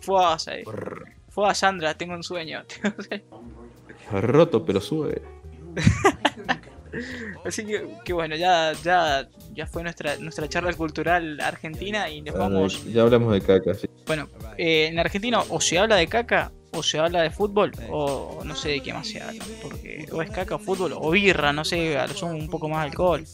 Fue, 0.00 0.64
Fue 1.30 1.48
a 1.48 1.54
Sandra, 1.54 1.94
tengo 1.94 2.14
un 2.14 2.22
sueño. 2.22 2.64
Roto, 4.10 4.64
pero 4.64 4.80
sube. 4.80 5.22
Así 7.44 7.64
que, 7.64 8.12
bueno, 8.12 8.36
ya, 8.36 8.72
ya, 8.82 9.28
ya 9.52 9.66
fue 9.66 9.82
nuestra, 9.82 10.16
nuestra 10.16 10.48
charla 10.48 10.72
cultural 10.72 11.40
argentina 11.40 12.08
y 12.08 12.22
nos 12.22 12.36
vamos. 12.36 12.84
Ya 12.92 13.02
hablamos 13.02 13.32
de 13.32 13.40
caca, 13.40 13.74
sí. 13.74 13.88
Bueno, 14.06 14.28
eh, 14.56 14.86
en 14.86 14.98
Argentina 14.98 15.42
o 15.48 15.60
se 15.60 15.78
habla 15.78 15.96
de 15.96 16.06
caca 16.06 16.52
o 16.72 16.82
se 16.82 16.98
habla 16.98 17.22
de 17.22 17.30
fútbol 17.30 17.72
o 17.90 18.42
no 18.44 18.56
sé 18.56 18.70
de 18.70 18.82
qué 18.82 18.92
más 18.92 19.06
se 19.06 19.20
habla. 19.20 19.44
Porque 19.62 20.06
o 20.12 20.22
es 20.22 20.30
caca 20.30 20.56
o 20.56 20.58
fútbol 20.58 20.94
o 20.94 21.10
birra, 21.10 21.52
no 21.52 21.64
sé, 21.64 21.96
son 22.14 22.34
un 22.34 22.48
poco 22.48 22.68
más 22.68 22.84
alcohol. 22.84 23.24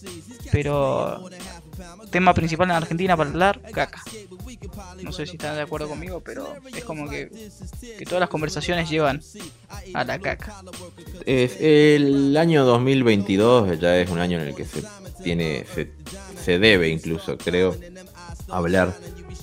Pero 0.53 1.29
tema 2.11 2.35
principal 2.35 2.71
en 2.71 2.77
Argentina 2.77 3.17
para 3.17 3.31
hablar, 3.31 3.61
caca. 3.73 4.03
No 5.03 5.13
sé 5.13 5.27
si 5.27 5.33
están 5.33 5.57
de 5.57 5.63
acuerdo 5.63 5.89
conmigo, 5.89 6.21
pero 6.21 6.55
es 6.75 6.85
como 6.85 7.09
que, 7.09 7.31
que 7.99 8.05
todas 8.05 8.21
las 8.21 8.29
conversaciones 8.29 8.89
llevan 8.89 9.21
a 9.95 10.05
la 10.05 10.19
caca. 10.19 10.63
Es 11.27 11.57
el 11.61 12.37
año 12.37 12.65
2022 12.65 13.79
ya 13.81 13.97
es 13.97 14.11
un 14.11 14.19
año 14.19 14.41
en 14.41 14.49
el 14.49 14.55
que 14.55 14.65
se 14.65 14.83
tiene 15.23 15.65
se, 15.75 15.93
se 16.43 16.59
debe 16.59 16.89
incluso, 16.89 17.37
creo, 17.37 17.77
hablar 18.49 18.95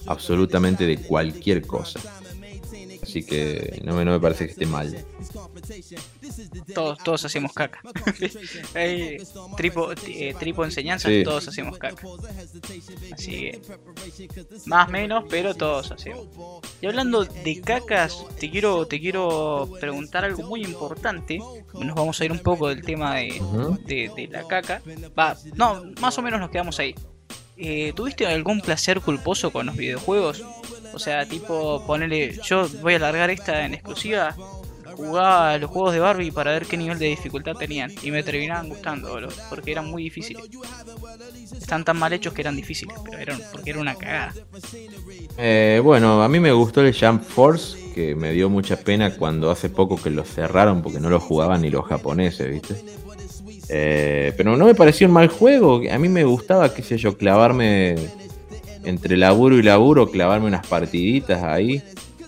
absolutamente 0.08 0.86
de 0.86 0.98
cualquier 0.98 1.66
cosa. 1.66 2.00
Así 3.18 3.26
que 3.26 3.82
no 3.84 3.96
me, 3.96 4.06
no 4.06 4.12
me 4.12 4.20
parece 4.20 4.46
que 4.46 4.52
esté 4.52 4.66
mal. 4.68 4.96
Todos, 6.74 7.00
todos 7.00 7.26
hacemos 7.26 7.52
caca. 7.52 7.82
Hay 8.76 9.18
tripo, 9.56 9.92
eh, 10.06 10.36
tripo 10.38 10.64
enseñanza, 10.64 11.10
todos 11.24 11.48
hacemos 11.48 11.80
caca. 11.80 12.04
Así 13.12 13.32
que, 13.32 13.62
más 14.68 14.88
o 14.88 14.92
menos, 14.92 15.24
pero 15.30 15.56
todos 15.56 15.92
hacemos. 15.92 16.28
Y 16.80 16.86
hablando 16.86 17.26
de 17.26 17.62
cacas, 17.62 18.24
te 18.40 18.52
quiero, 18.52 18.86
te 18.86 19.00
quiero 19.00 19.68
preguntar 19.80 20.24
algo 20.24 20.44
muy 20.44 20.64
importante. 20.64 21.40
Nos 21.74 21.96
vamos 21.96 22.22
a 22.22 22.26
ir 22.26 22.32
un 22.32 22.40
poco 22.40 22.70
del 22.70 22.84
tema 22.84 23.16
de, 23.16 24.12
de, 24.16 24.28
la 24.32 24.48
caca. 24.48 24.82
Va, 25.18 25.36
no, 25.56 25.92
más 26.02 26.16
o 26.20 26.22
menos 26.22 26.40
nos 26.40 26.52
quedamos 26.52 26.78
ahí. 26.80 26.94
Eh, 27.60 27.94
¿Tuviste 27.96 28.28
algún 28.28 28.62
placer 28.62 29.02
culposo 29.02 29.52
con 29.52 29.66
los 29.66 29.76
videojuegos? 29.76 30.44
O 30.98 31.00
sea, 31.00 31.28
tipo, 31.28 31.86
ponerle. 31.86 32.40
Yo 32.44 32.68
voy 32.82 32.96
a 32.96 33.00
largar 33.00 33.30
esta 33.30 33.64
en 33.64 33.76
exclusiva 33.76 34.36
jugaba 34.98 35.58
los 35.60 35.70
juegos 35.70 35.94
de 35.94 36.00
Barbie 36.00 36.32
para 36.32 36.52
ver 36.52 36.66
qué 36.66 36.76
nivel 36.76 36.98
de 36.98 37.06
dificultad 37.06 37.54
tenían 37.54 37.92
y 38.02 38.10
me 38.10 38.24
terminaban 38.24 38.68
gustando, 38.68 39.16
porque 39.50 39.72
eran 39.72 39.86
muy 39.86 40.04
difíciles. 40.04 40.44
Están 41.54 41.86
tan 41.86 41.98
mal 41.98 42.12
hechos 42.14 42.34
que 42.34 42.42
eran 42.42 42.56
difíciles, 42.56 42.98
pero 43.06 43.18
eran 43.20 43.40
porque 43.52 43.70
era 43.70 43.80
una 43.80 43.96
cagada. 43.96 44.34
Eh, 45.38 45.80
bueno, 45.84 46.24
a 46.24 46.28
mí 46.28 46.40
me 46.40 46.52
gustó 46.52 46.82
el 46.82 46.98
Jump 46.98 47.24
Force, 47.24 47.78
que 47.94 48.16
me 48.16 48.32
dio 48.32 48.50
mucha 48.50 48.76
pena 48.76 49.16
cuando 49.16 49.52
hace 49.52 49.70
poco 49.70 50.02
que 50.02 50.10
lo 50.10 50.24
cerraron 50.24 50.82
porque 50.82 51.00
no 51.00 51.12
lo 51.12 51.20
jugaban 51.20 51.62
ni 51.62 51.70
los 51.70 51.86
japoneses, 51.86 52.50
¿viste? 52.50 52.76
Eh, 53.70 54.34
pero 54.36 54.58
no 54.58 54.66
me 54.66 54.74
pareció 54.74 55.08
un 55.08 55.14
mal 55.14 55.28
juego. 55.28 55.82
A 55.92 55.98
mí 56.00 56.10
me 56.10 56.24
gustaba, 56.24 56.74
qué 56.74 56.82
sé 56.82 56.98
yo, 56.98 57.18
clavarme 57.18 57.96
entre 58.88 59.18
laburo 59.18 59.58
y 59.58 59.64
laburo, 59.64 60.10
clavarme 60.10 60.48
unas 60.48 60.66
partiditas 60.66 61.44
ahí 61.44 61.82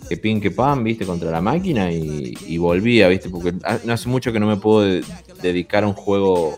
que 0.10 0.18
pin 0.18 0.42
que 0.42 0.50
pan, 0.50 0.84
viste, 0.84 1.06
contra 1.06 1.30
la 1.30 1.40
máquina 1.40 1.92
y, 1.92 2.58
volvía, 2.58 3.08
viste, 3.08 3.30
porque 3.30 3.54
no 3.84 3.94
hace 3.94 4.10
mucho 4.10 4.34
que 4.34 4.40
no 4.40 4.48
me 4.48 4.58
puedo 4.58 5.02
dedicar 5.42 5.84
a 5.84 5.88
un 5.88 5.94
juego 5.94 6.58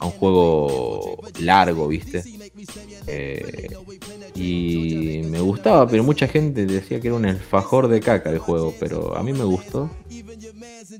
a 0.00 0.06
un 0.06 0.12
juego 0.12 1.18
largo, 1.38 1.86
viste. 1.86 2.24
Eh, 3.06 3.68
y 4.34 5.22
me 5.26 5.40
gustaba, 5.40 5.86
pero 5.86 6.02
mucha 6.02 6.26
gente 6.26 6.66
decía 6.66 7.00
que 7.00 7.08
era 7.08 7.16
un 7.16 7.26
alfajor 7.26 7.86
de 7.86 8.00
caca 8.00 8.30
el 8.30 8.38
juego, 8.38 8.74
pero 8.80 9.16
a 9.16 9.22
mí 9.22 9.32
me 9.32 9.44
gustó. 9.44 9.90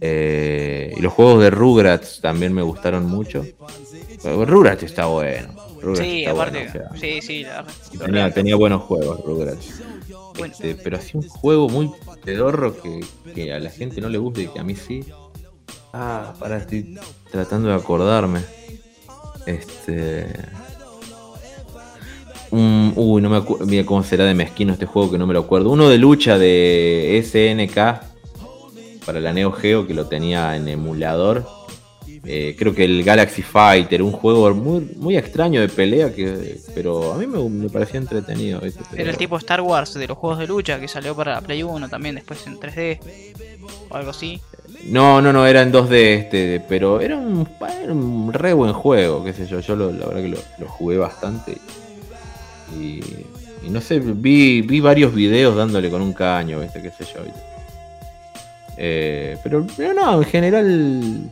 Eh, 0.01 0.95
y 0.97 1.01
los 1.01 1.13
juegos 1.13 1.43
de 1.43 1.51
Rugrats 1.51 2.21
también 2.21 2.53
me 2.53 2.63
gustaron 2.63 3.07
mucho. 3.07 3.45
Rugrats 4.23 4.85
está 4.85 5.07
bueno. 5.07 5.72
Sí, 5.95 6.25
aparte, 6.27 6.71
sí, 7.01 7.21
sí, 7.21 7.47
tenía, 7.99 8.31
tenía 8.33 8.57
buenos 8.57 8.83
juegos 8.83 9.25
Rugrats. 9.25 9.83
Este, 10.45 10.75
pero 10.75 10.97
hacía 10.97 11.21
un 11.21 11.29
juego 11.29 11.69
muy 11.69 11.91
pedorro 12.25 12.75
que, 12.81 13.53
a 13.53 13.59
la 13.59 13.71
gente 13.71 14.01
no 14.01 14.09
le 14.09 14.19
gusta 14.19 14.41
y 14.41 14.49
que 14.49 14.59
a 14.59 14.65
mí 14.65 14.75
sí. 14.75 15.05
Ah, 15.93 16.35
para, 16.39 16.59
estoy 16.59 16.99
tratando 17.31 17.69
de 17.69 17.75
acordarme. 17.75 18.41
Este. 19.47 20.27
uy, 22.51 23.23
no 23.23 23.31
me 23.31 23.37
acuerdo. 23.37 23.67
Mira 23.67 23.85
cómo 23.85 24.03
será 24.03 24.25
de 24.25 24.35
mezquino 24.35 24.73
este 24.73 24.87
juego 24.87 25.11
que 25.11 25.19
no 25.19 25.27
me 25.27 25.35
lo 25.35 25.41
acuerdo. 25.41 25.71
Uno 25.71 25.89
de 25.89 25.99
lucha 25.99 26.39
de 26.39 27.23
SNK 27.25 29.05
para 29.05 29.21
la 29.21 29.33
Neo 29.33 29.53
Geo 29.53 29.87
que 29.87 29.95
lo 29.95 30.07
tenía 30.07 30.57
en 30.57 30.69
emulador 30.69 31.47
eh, 32.25 32.55
creo 32.57 32.73
que 32.73 32.85
el 32.85 33.03
Galaxy 33.03 33.43
Fighter, 33.43 34.01
un 34.01 34.13
juego 34.13 34.55
muy, 34.55 34.89
muy 34.97 35.17
extraño 35.17 35.61
de 35.61 35.69
pelea, 35.69 36.15
que, 36.15 36.61
pero 36.73 37.13
a 37.13 37.19
mí 37.19 37.27
me, 37.27 37.69
parecía 37.69 37.99
entretenido. 37.99 38.61
Era 38.95 39.11
el 39.11 39.17
tipo 39.17 39.37
Star 39.39 39.61
Wars 39.61 39.95
de 39.95 40.07
los 40.07 40.17
juegos 40.17 40.39
de 40.39 40.47
lucha 40.47 40.79
que 40.79 40.87
salió 40.87 41.17
para 41.17 41.41
Play 41.41 41.65
1 41.65 41.89
también, 41.89 42.15
después 42.15 42.47
en 42.47 42.61
3D 42.61 43.01
o 43.89 43.97
algo 43.97 44.11
así. 44.11 44.41
No, 44.85 45.21
no, 45.21 45.33
no, 45.33 45.47
era 45.47 45.63
en 45.63 45.73
2D 45.73 45.93
este, 45.93 46.63
pero 46.69 47.01
era 47.01 47.17
un, 47.17 48.33
re 48.33 48.53
buen 48.53 48.73
juego, 48.73 49.25
qué 49.25 49.33
sé 49.33 49.47
yo. 49.47 49.59
Yo 49.59 49.75
la 49.75 50.07
verdad 50.07 50.23
que 50.23 50.29
lo, 50.61 50.69
jugué 50.69 50.99
bastante. 50.99 51.59
Y, 52.79 53.01
no 53.69 53.81
sé, 53.81 53.99
vi, 53.99 54.63
vi 54.63 54.81
varios 54.81 55.13
videos 55.13 55.57
dándole 55.57 55.91
con 55.91 56.01
un 56.03 56.13
caño, 56.13 56.61
qué 56.61 56.91
sé 56.91 57.05
yo. 57.13 57.21
Eh, 58.77 59.37
pero, 59.43 59.67
pero 59.77 59.93
no, 59.93 60.19
en 60.19 60.25
general 60.25 61.31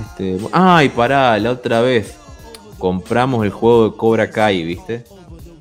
este, 0.00 0.38
ay, 0.52 0.88
pará, 0.90 1.38
la 1.38 1.52
otra 1.52 1.80
vez 1.80 2.16
compramos 2.78 3.44
el 3.44 3.50
juego 3.50 3.90
de 3.90 3.96
Cobra 3.96 4.30
Kai, 4.30 4.62
¿viste? 4.64 5.04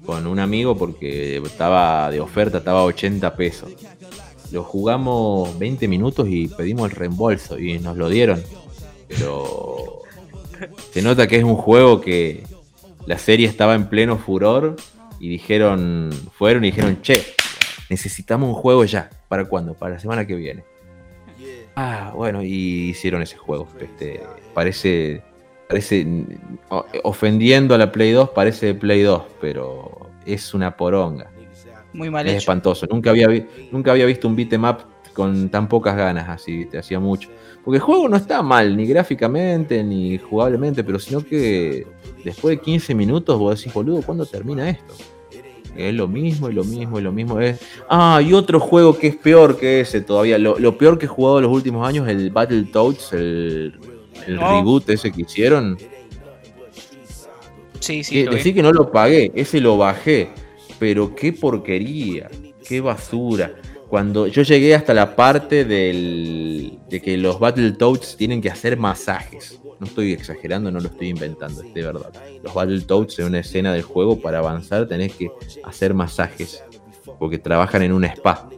Con 0.06 0.28
un 0.28 0.40
amigo 0.40 0.78
porque 0.78 1.38
estaba 1.38 2.10
de 2.12 2.20
oferta, 2.20 2.60
estaba 2.60 2.82
a 2.82 2.86
80 2.86 3.36
pesos. 3.36 3.72
lo 4.52 4.64
jugamos 4.64 5.58
20 5.58 5.88
minutos 5.88 6.28
y 6.30 6.48
pedimos 6.48 6.90
el 6.90 6.96
reembolso 6.96 7.58
y 7.58 7.80
nos 7.80 7.98
lo 7.98 8.10
dieron. 8.10 8.44
Pero 9.08 10.02
se 10.92 11.02
nota 11.02 11.28
que 11.28 11.38
es 11.38 11.44
un 11.44 11.56
juego 11.56 12.02
que 12.02 12.44
la 13.06 13.18
serie 13.18 13.48
estaba 13.48 13.76
en 13.76 13.88
pleno 13.88 14.18
furor 14.18 14.76
y 15.20 15.30
dijeron, 15.30 16.12
fueron 16.38 16.64
y 16.66 16.72
dijeron, 16.72 17.02
che, 17.02 17.24
necesitamos 17.90 18.50
un 18.50 18.56
juego 18.56 18.86
ya. 18.86 19.10
¿Para 19.28 19.46
cuándo? 19.46 19.74
Para 19.74 19.96
la 19.96 20.00
semana 20.00 20.26
que 20.26 20.36
viene. 20.36 20.64
Ah, 21.76 22.12
bueno, 22.16 22.42
y 22.42 22.90
hicieron 22.90 23.22
ese 23.22 23.38
juego. 23.38 23.68
Este, 23.80 24.22
parece, 24.54 25.24
parece, 25.68 26.08
ofendiendo 27.04 27.76
a 27.76 27.78
la 27.78 27.92
Play 27.92 28.12
2, 28.12 28.30
parece 28.30 28.68
de 28.68 28.76
Play 28.76 29.02
2, 29.02 29.24
pero 29.42 30.10
es 30.26 30.54
una 30.54 30.76
poronga. 30.76 31.30
Muy 31.94 32.10
mal 32.10 32.28
es 32.28 32.36
espantoso. 32.36 32.86
Nunca 32.90 33.12
había, 33.12 33.28
nunca 33.72 33.92
había 33.92 34.06
visto 34.06 34.28
un 34.28 34.36
beat'em 34.36 34.64
con 35.14 35.50
tan 35.50 35.70
pocas 35.70 35.96
ganas 35.96 36.28
así, 36.28 36.66
te 36.66 36.78
hacía 36.78 37.00
mucho. 37.00 37.30
Porque 37.64 37.78
el 37.78 37.82
juego 37.82 38.10
no 38.10 38.18
está 38.18 38.42
mal, 38.42 38.76
ni 38.76 38.86
gráficamente, 38.86 39.84
ni 39.84 40.18
jugablemente, 40.18 40.84
pero 40.84 41.00
sino 41.00 41.26
que 41.26 41.88
después 42.24 42.58
de 42.58 42.62
15 42.62 42.94
minutos 42.94 43.40
vos 43.40 43.58
decís, 43.58 43.74
boludo, 43.74 44.02
¿cuándo 44.02 44.26
termina 44.26 44.70
esto? 44.70 44.94
Es 45.76 45.94
lo 45.94 46.08
mismo 46.08 46.50
y 46.50 46.54
lo 46.54 46.64
mismo 46.64 47.00
y 47.00 47.02
lo 47.02 47.12
mismo. 47.12 47.40
Es... 47.40 47.60
Ah, 47.90 48.22
y 48.26 48.34
otro 48.34 48.60
juego 48.60 48.98
que 48.98 49.08
es 49.08 49.16
peor 49.16 49.58
que 49.58 49.82
ese 49.82 50.02
todavía. 50.02 50.38
Lo, 50.38 50.78
peor 50.78 50.98
que 50.98 51.06
he 51.06 51.10
jugado 51.10 51.40
en 51.40 51.44
los 51.44 51.54
últimos 51.54 51.88
años, 51.88 52.08
el 52.08 52.30
Battletoads, 52.30 53.14
el, 53.14 53.80
el 54.28 54.40
reboot 54.40 54.90
ese 54.90 55.12
que 55.12 55.22
hicieron. 55.22 55.78
Sí, 57.80 58.04
sí. 58.04 58.24
decir 58.24 58.56
que 58.56 58.64
no 58.64 58.72
lo 58.72 58.92
pagué, 58.92 59.32
ese 59.36 59.60
lo 59.60 59.78
bajé. 59.78 60.30
Pero 60.80 61.16
qué 61.16 61.32
porquería, 61.32 62.30
qué 62.68 62.82
basura 62.82 63.54
cuando 63.90 64.28
yo 64.28 64.42
llegué 64.42 64.76
hasta 64.76 64.94
la 64.94 65.16
parte 65.16 65.66
del, 65.66 66.80
de 66.90 67.02
que 67.02 67.18
los 67.18 67.40
Battletoads 67.40 68.18
tienen 68.18 68.42
que 68.42 68.50
hacer 68.50 68.78
masajes. 68.78 69.60
No 69.80 69.88
estoy 69.88 70.14
exagerando, 70.14 70.72
no 70.72 70.80
lo 70.80 70.88
estoy 70.88 71.10
inventando, 71.10 71.62
es 71.62 71.74
de 71.74 71.82
verdad. 71.82 72.12
Los 72.44 72.54
Battletoads 72.54 73.20
en 73.20 73.26
una 73.26 73.40
escena 73.40 73.74
del 73.74 73.84
juego, 73.84 74.20
para 74.20 74.40
avanzar, 74.40 74.88
tenés 74.88 75.14
que 75.16 75.30
hacer 75.64 75.94
masajes. 75.94 76.64
Porque 77.20 77.38
trabajan 77.38 77.84
en 77.84 77.92
un 77.92 78.06
spa. 78.06 78.50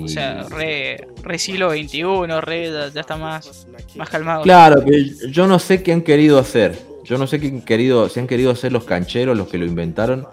O 0.00 0.08
sea, 0.08 0.44
re, 0.48 1.06
siglo 1.38 1.70
XXI, 1.70 2.02
re, 2.40 2.70
ya 2.92 3.00
está 3.00 3.16
más, 3.16 3.66
más 3.96 4.08
calmado. 4.08 4.42
Claro, 4.42 4.84
yo 5.30 5.46
no 5.46 5.58
sé 5.58 5.82
qué 5.82 5.92
han 5.92 6.02
querido 6.02 6.38
hacer. 6.38 6.78
Yo 7.04 7.18
no 7.18 7.26
sé 7.26 7.40
qué 7.40 7.48
han 7.48 7.62
querido, 7.62 8.08
si 8.08 8.20
han 8.20 8.26
querido 8.26 8.52
hacer 8.52 8.72
los 8.72 8.84
cancheros, 8.84 9.36
los 9.36 9.48
que 9.48 9.58
lo 9.58 9.66
inventaron, 9.66 10.26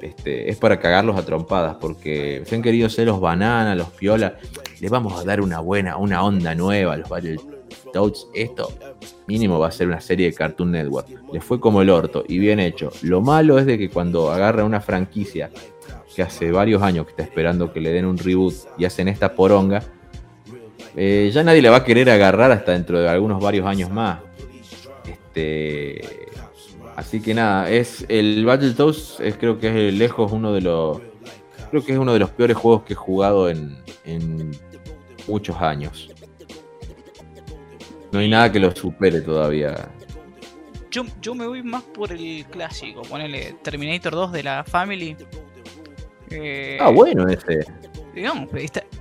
este, 0.00 0.50
es 0.50 0.56
para 0.56 0.80
cagarlos 0.80 1.16
a 1.16 1.24
trompadas, 1.24 1.76
porque 1.80 2.42
se 2.44 2.54
han 2.54 2.62
querido 2.62 2.88
ser 2.88 3.06
los 3.06 3.20
bananas, 3.20 3.76
los 3.76 3.88
piola. 3.90 4.36
Les 4.80 4.90
vamos 4.90 5.20
a 5.20 5.24
dar 5.24 5.40
una 5.40 5.60
buena, 5.60 5.96
una 5.96 6.24
onda 6.24 6.54
nueva 6.54 6.94
a 6.94 6.96
los 6.96 7.08
Battletoads. 7.08 8.28
Esto 8.34 8.72
mínimo 9.26 9.58
va 9.58 9.68
a 9.68 9.72
ser 9.72 9.86
una 9.86 10.00
serie 10.00 10.26
de 10.26 10.34
Cartoon 10.34 10.72
Network. 10.72 11.08
Les 11.32 11.44
fue 11.44 11.60
como 11.60 11.82
el 11.82 11.90
orto 11.90 12.24
y 12.26 12.38
bien 12.38 12.60
hecho. 12.60 12.90
Lo 13.02 13.20
malo 13.20 13.58
es 13.58 13.66
de 13.66 13.78
que 13.78 13.90
cuando 13.90 14.30
agarra 14.30 14.64
una 14.64 14.80
franquicia 14.80 15.50
que 16.14 16.22
hace 16.22 16.50
varios 16.50 16.82
años 16.82 17.06
que 17.06 17.12
está 17.12 17.22
esperando 17.22 17.72
que 17.72 17.80
le 17.80 17.90
den 17.90 18.04
un 18.04 18.18
reboot 18.18 18.54
y 18.76 18.84
hacen 18.84 19.08
esta 19.08 19.34
poronga, 19.34 19.82
eh, 20.96 21.30
ya 21.32 21.42
nadie 21.42 21.62
le 21.62 21.70
va 21.70 21.78
a 21.78 21.84
querer 21.84 22.10
agarrar 22.10 22.50
hasta 22.50 22.72
dentro 22.72 23.00
de 23.00 23.08
algunos 23.08 23.40
varios 23.40 23.66
años 23.66 23.90
más. 23.90 24.20
Este, 25.06 26.21
Así 26.96 27.20
que 27.22 27.34
nada, 27.34 27.70
es 27.70 28.04
el 28.08 28.44
Battletoads 28.44 29.20
es, 29.20 29.36
creo 29.36 29.58
que 29.58 29.88
es 29.88 29.94
lejos 29.94 30.30
uno 30.30 30.52
de 30.52 30.60
los 30.60 31.00
creo 31.70 31.84
que 31.84 31.92
es 31.92 31.98
uno 31.98 32.12
de 32.12 32.18
los 32.18 32.30
peores 32.30 32.56
juegos 32.56 32.82
que 32.82 32.92
he 32.92 32.96
jugado 32.96 33.48
en, 33.48 33.80
muchos 35.26 35.56
años. 35.56 36.10
No 38.10 38.18
hay 38.18 38.28
nada 38.28 38.52
que 38.52 38.58
lo 38.58 38.74
supere 38.74 39.20
todavía. 39.22 39.88
Yo, 40.90 41.04
yo 41.22 41.34
me 41.34 41.46
voy 41.46 41.62
más 41.62 41.82
por 41.82 42.12
el 42.12 42.44
clásico, 42.50 43.02
ponele 43.02 43.54
Terminator 43.62 44.12
2 44.12 44.32
de 44.32 44.42
la 44.42 44.64
Family. 44.64 45.16
Eh, 46.30 46.76
ah, 46.78 46.90
bueno 46.90 47.26
ese. 47.28 47.64
Digamos, 48.14 48.50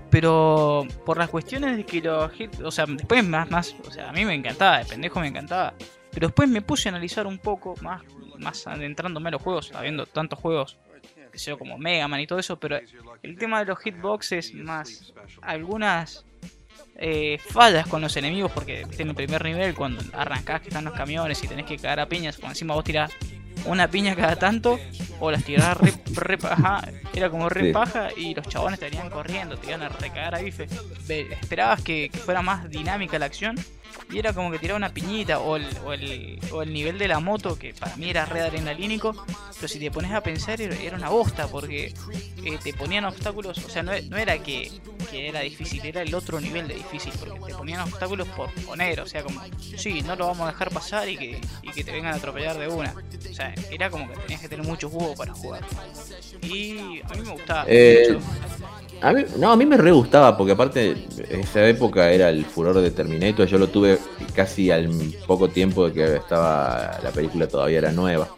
pero 0.09 0.85
por 1.05 1.17
las 1.17 1.29
cuestiones 1.29 1.75
de 1.75 1.85
que 1.85 2.01
los 2.01 2.31
o 2.63 2.71
sea, 2.71 2.85
después 2.85 3.25
más, 3.25 3.49
más, 3.49 3.75
o 3.85 3.91
sea, 3.91 4.09
a 4.09 4.13
mí 4.13 4.23
me 4.23 4.35
encantaba, 4.35 4.79
de 4.79 4.85
pendejo 4.85 5.19
me 5.19 5.27
encantaba. 5.27 5.73
Pero 6.11 6.27
después 6.27 6.49
me 6.49 6.61
puse 6.61 6.89
a 6.89 6.91
analizar 6.91 7.25
un 7.25 7.37
poco, 7.37 7.75
más, 7.81 8.01
más 8.37 8.67
adentrándome 8.67 9.29
a 9.29 9.31
los 9.31 9.41
juegos, 9.41 9.71
habiendo 9.73 10.05
tantos 10.05 10.39
juegos, 10.39 10.77
que 11.31 11.39
sea 11.39 11.55
como 11.55 11.77
Mega 11.77 12.07
Man 12.07 12.19
y 12.19 12.27
todo 12.27 12.39
eso, 12.39 12.59
pero 12.59 12.79
el 13.23 13.37
tema 13.37 13.59
de 13.59 13.65
los 13.65 13.79
hitboxes, 13.79 14.53
más 14.53 15.13
algunas 15.41 16.25
eh, 16.97 17.39
fallas 17.49 17.87
con 17.87 18.01
los 18.01 18.15
enemigos, 18.17 18.51
porque 18.51 18.85
en 18.97 19.09
el 19.09 19.15
primer 19.15 19.43
nivel, 19.43 19.73
cuando 19.73 20.03
arrancás 20.13 20.61
que 20.61 20.67
están 20.67 20.85
los 20.85 20.93
camiones 20.93 21.41
y 21.43 21.47
tenés 21.47 21.65
que 21.65 21.77
cagar 21.77 22.01
a 22.01 22.09
piñas, 22.09 22.35
cuando 22.37 22.51
encima 22.51 22.73
vos 22.73 22.83
tirás 22.83 23.11
una 23.65 23.87
piña 23.89 24.15
cada 24.15 24.35
tanto, 24.35 24.79
o 25.19 25.31
las 25.31 25.43
tirabas 25.43 25.77
re, 26.13 26.37
paja, 26.37 26.81
era 27.13 27.29
como 27.29 27.47
re 27.47 27.71
paja, 27.71 28.09
y 28.15 28.33
los 28.33 28.47
chabones 28.47 28.79
te 28.79 28.85
venían 28.85 29.09
corriendo, 29.09 29.57
te 29.57 29.67
iban 29.67 29.83
a 29.83 29.89
recagar 29.89 30.35
a 30.35 30.39
bife. 30.39 30.67
Esperabas 31.07 31.81
que 31.81 32.11
fuera 32.25 32.41
más 32.41 32.69
dinámica 32.69 33.19
la 33.19 33.27
acción 33.27 33.55
y 34.11 34.19
era 34.19 34.33
como 34.33 34.51
que 34.51 34.59
tiraba 34.59 34.77
una 34.77 34.93
piñita 34.93 35.39
o 35.39 35.55
el, 35.55 35.65
o 35.85 35.93
el, 35.93 36.39
o 36.51 36.61
el 36.61 36.73
nivel 36.73 36.97
de 36.97 37.07
la 37.07 37.19
moto, 37.19 37.57
que 37.57 37.73
para 37.73 37.95
mí 37.95 38.09
era 38.09 38.25
red 38.25 38.41
adrenalínico, 38.41 39.25
pero 39.55 39.67
si 39.67 39.79
te 39.79 39.91
pones 39.91 40.11
a 40.11 40.21
pensar 40.21 40.59
era 40.61 40.95
una 40.95 41.09
bosta 41.09 41.47
porque 41.47 41.93
eh, 42.43 42.59
te 42.61 42.73
ponían 42.73 43.05
obstáculos, 43.05 43.57
o 43.57 43.69
sea, 43.69 43.83
no, 43.83 43.91
no 44.09 44.17
era 44.17 44.37
que, 44.39 44.71
que, 45.09 45.29
era 45.29 45.41
difícil, 45.41 45.85
era 45.85 46.01
el 46.01 46.13
otro 46.13 46.39
nivel 46.41 46.67
de 46.67 46.75
difícil, 46.75 47.13
porque 47.19 47.39
te 47.47 47.53
ponían 47.53 47.81
obstáculos 47.81 48.27
por 48.29 48.51
poner, 48.65 48.99
o 48.99 49.05
sea, 49.05 49.23
como, 49.23 49.41
sí, 49.57 50.01
no 50.01 50.15
lo 50.15 50.27
vamos 50.27 50.47
a 50.47 50.51
dejar 50.51 50.71
pasar 50.71 51.07
y 51.07 51.17
que, 51.17 51.41
y 51.61 51.71
que 51.71 51.83
te 51.83 51.91
vengan 51.91 52.13
a 52.13 52.17
atropellar 52.17 52.57
de 52.57 52.67
una. 52.67 52.93
O 53.29 53.33
sea, 53.33 53.53
era 53.69 53.89
como 53.89 54.09
que 54.09 54.17
tenías 54.17 54.41
que 54.41 54.49
tener 54.49 54.65
mucho 54.65 54.89
jugo 54.89 55.15
para 55.15 55.33
jugar. 55.33 55.63
Y 56.41 57.01
a 57.01 57.13
mí 57.15 57.21
me 57.23 57.31
gustaba. 57.31 57.65
Eh, 57.67 58.17
a 59.01 59.13
mí, 59.13 59.23
no, 59.37 59.51
a 59.51 59.57
mí 59.57 59.65
me 59.65 59.77
re 59.77 59.91
gustaba, 59.91 60.37
porque 60.37 60.53
aparte, 60.53 60.95
esa 61.29 61.67
época 61.67 62.11
era 62.11 62.29
el 62.29 62.45
furor 62.45 62.79
de 62.79 62.91
Terminator. 62.91 63.47
Yo 63.47 63.57
lo 63.57 63.67
tuve 63.67 63.97
casi 64.35 64.69
al 64.69 64.89
poco 65.25 65.47
tiempo 65.49 65.89
de 65.89 65.93
que 65.93 66.15
estaba 66.15 66.99
la 67.03 67.09
película 67.09 67.47
todavía 67.47 67.79
era 67.79 67.91
nueva. 67.91 68.29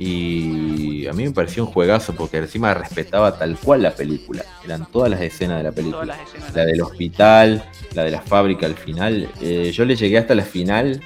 Y 0.00 1.06
a 1.08 1.12
mí 1.12 1.24
me 1.24 1.32
pareció 1.32 1.64
un 1.64 1.72
juegazo 1.72 2.14
porque 2.14 2.38
encima 2.38 2.72
respetaba 2.72 3.36
tal 3.36 3.56
cual 3.56 3.82
la 3.82 3.92
película. 3.92 4.44
Eran 4.64 4.86
todas 4.90 5.10
las 5.10 5.20
escenas 5.20 5.58
de 5.58 5.64
la 5.64 5.72
película. 5.72 6.16
La 6.54 6.64
del 6.64 6.80
hospital, 6.82 7.64
la 7.94 8.04
de 8.04 8.10
la 8.12 8.20
fábrica 8.20 8.66
al 8.66 8.74
final. 8.74 9.28
Eh, 9.40 9.72
yo 9.72 9.84
le 9.84 9.96
llegué 9.96 10.18
hasta 10.18 10.34
la 10.34 10.44
final, 10.44 11.00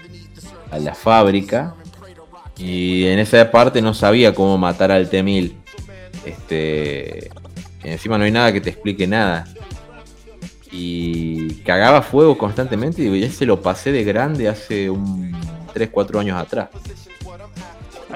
a 0.71 0.79
la 0.79 0.95
fábrica. 0.95 1.75
Y 2.59 3.07
en 3.07 3.19
esa 3.19 3.51
parte 3.51 3.81
no 3.81 3.95
sabía 3.95 4.35
cómo 4.35 4.59
matar 4.59 4.93
al 4.93 5.09
T-1000. 5.09 5.53
Este, 6.25 7.31
encima 7.85 8.19
no 8.19 8.25
hay 8.25 8.31
nada 8.31 8.53
que 8.53 8.61
te 8.61 8.71
explique 8.71 9.07
nada. 9.07 9.47
Y 10.71 11.55
cagaba 11.65 12.03
fuego 12.03 12.39
constantemente 12.39 13.03
y 13.03 13.21
ya 13.21 13.31
se 13.31 13.45
lo 13.45 13.61
pasé 13.61 13.93
de 13.93 14.05
grande 14.05 14.49
hace 14.49 14.89
un 14.89 15.33
3, 15.75 15.91
4 15.91 16.21
años 16.21 16.39
atrás. 16.41 16.69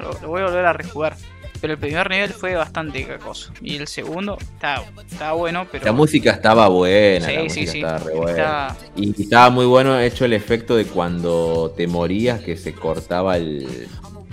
Lo, 0.01 0.29
voy 0.29 0.43
a 0.43 0.45
volver 0.47 0.65
a 0.65 0.73
rejugar. 0.73 1.17
Pero 1.61 1.73
el 1.73 1.79
primer 1.79 2.09
nivel 2.11 2.31
fue 2.31 2.55
bastante 2.55 3.05
cacoso. 3.07 3.51
Y 3.63 3.77
el 3.77 3.89
segundo 3.89 4.37
estaba, 4.39 5.33
bueno, 5.33 5.67
pero. 5.71 5.85
La 5.87 5.93
música 5.93 6.33
estaba 6.33 6.69
buena, 6.69 7.31
la 7.31 7.43
música 7.43 7.73
estaba 7.73 7.99
re 7.99 8.15
buena. 8.15 8.77
Y 8.95 9.23
estaba 9.23 9.51
muy 9.51 9.65
bueno 9.65 9.99
hecho 9.99 10.27
el 10.27 10.35
efecto 10.35 10.77
de 10.77 10.85
cuando 10.85 11.73
te 11.77 11.87
morías 11.87 12.41
que 12.41 12.57
se 12.57 12.75
cortaba 12.75 13.39
el, 13.39 13.89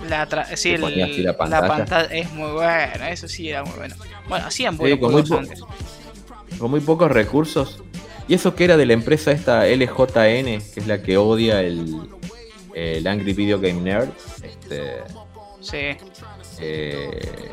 la, 0.08 0.56
sí, 0.56 0.76
la, 0.76 1.36
pantalla. 1.36 2.02
es 2.12 2.30
muy 2.32 2.50
buena, 2.50 3.10
eso 3.10 3.28
sí 3.28 3.48
era 3.48 3.64
muy 3.64 3.76
bueno. 3.76 3.94
Bueno, 4.28 4.46
hacían 4.46 4.76
buenos 4.76 4.98
con 4.98 5.12
muy 5.12 5.24
antes. 5.38 5.60
Con 6.58 6.70
muy 6.70 6.80
pocos 6.80 7.10
recursos. 7.10 7.82
Y 8.26 8.34
eso 8.34 8.54
que 8.54 8.64
era 8.64 8.76
de 8.76 8.86
la 8.86 8.94
empresa 8.94 9.32
esta 9.32 9.66
LJN, 9.66 10.06
que 10.06 10.72
es 10.76 10.86
la 10.86 11.02
que 11.02 11.16
odia 11.16 11.60
el, 11.60 12.00
el 12.74 13.06
Angry 13.06 13.32
Video 13.34 13.60
Game 13.60 13.80
Nerd. 13.80 14.08
Este, 14.42 15.02
sí. 15.60 15.96
Eh, 16.60 17.50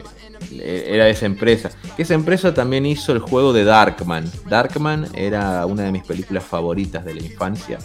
era 0.52 1.06
de 1.06 1.12
esa 1.12 1.26
empresa. 1.26 1.72
Que 1.96 2.04
esa 2.04 2.14
empresa 2.14 2.54
también 2.54 2.86
hizo 2.86 3.12
el 3.12 3.20
juego 3.20 3.54
de 3.54 3.64
Darkman. 3.64 4.30
Darkman 4.48 5.08
era 5.14 5.66
una 5.66 5.84
de 5.84 5.92
mis 5.92 6.04
películas 6.04 6.44
favoritas 6.44 7.04
de 7.06 7.16
la 7.16 7.22
infancia. 7.22 7.80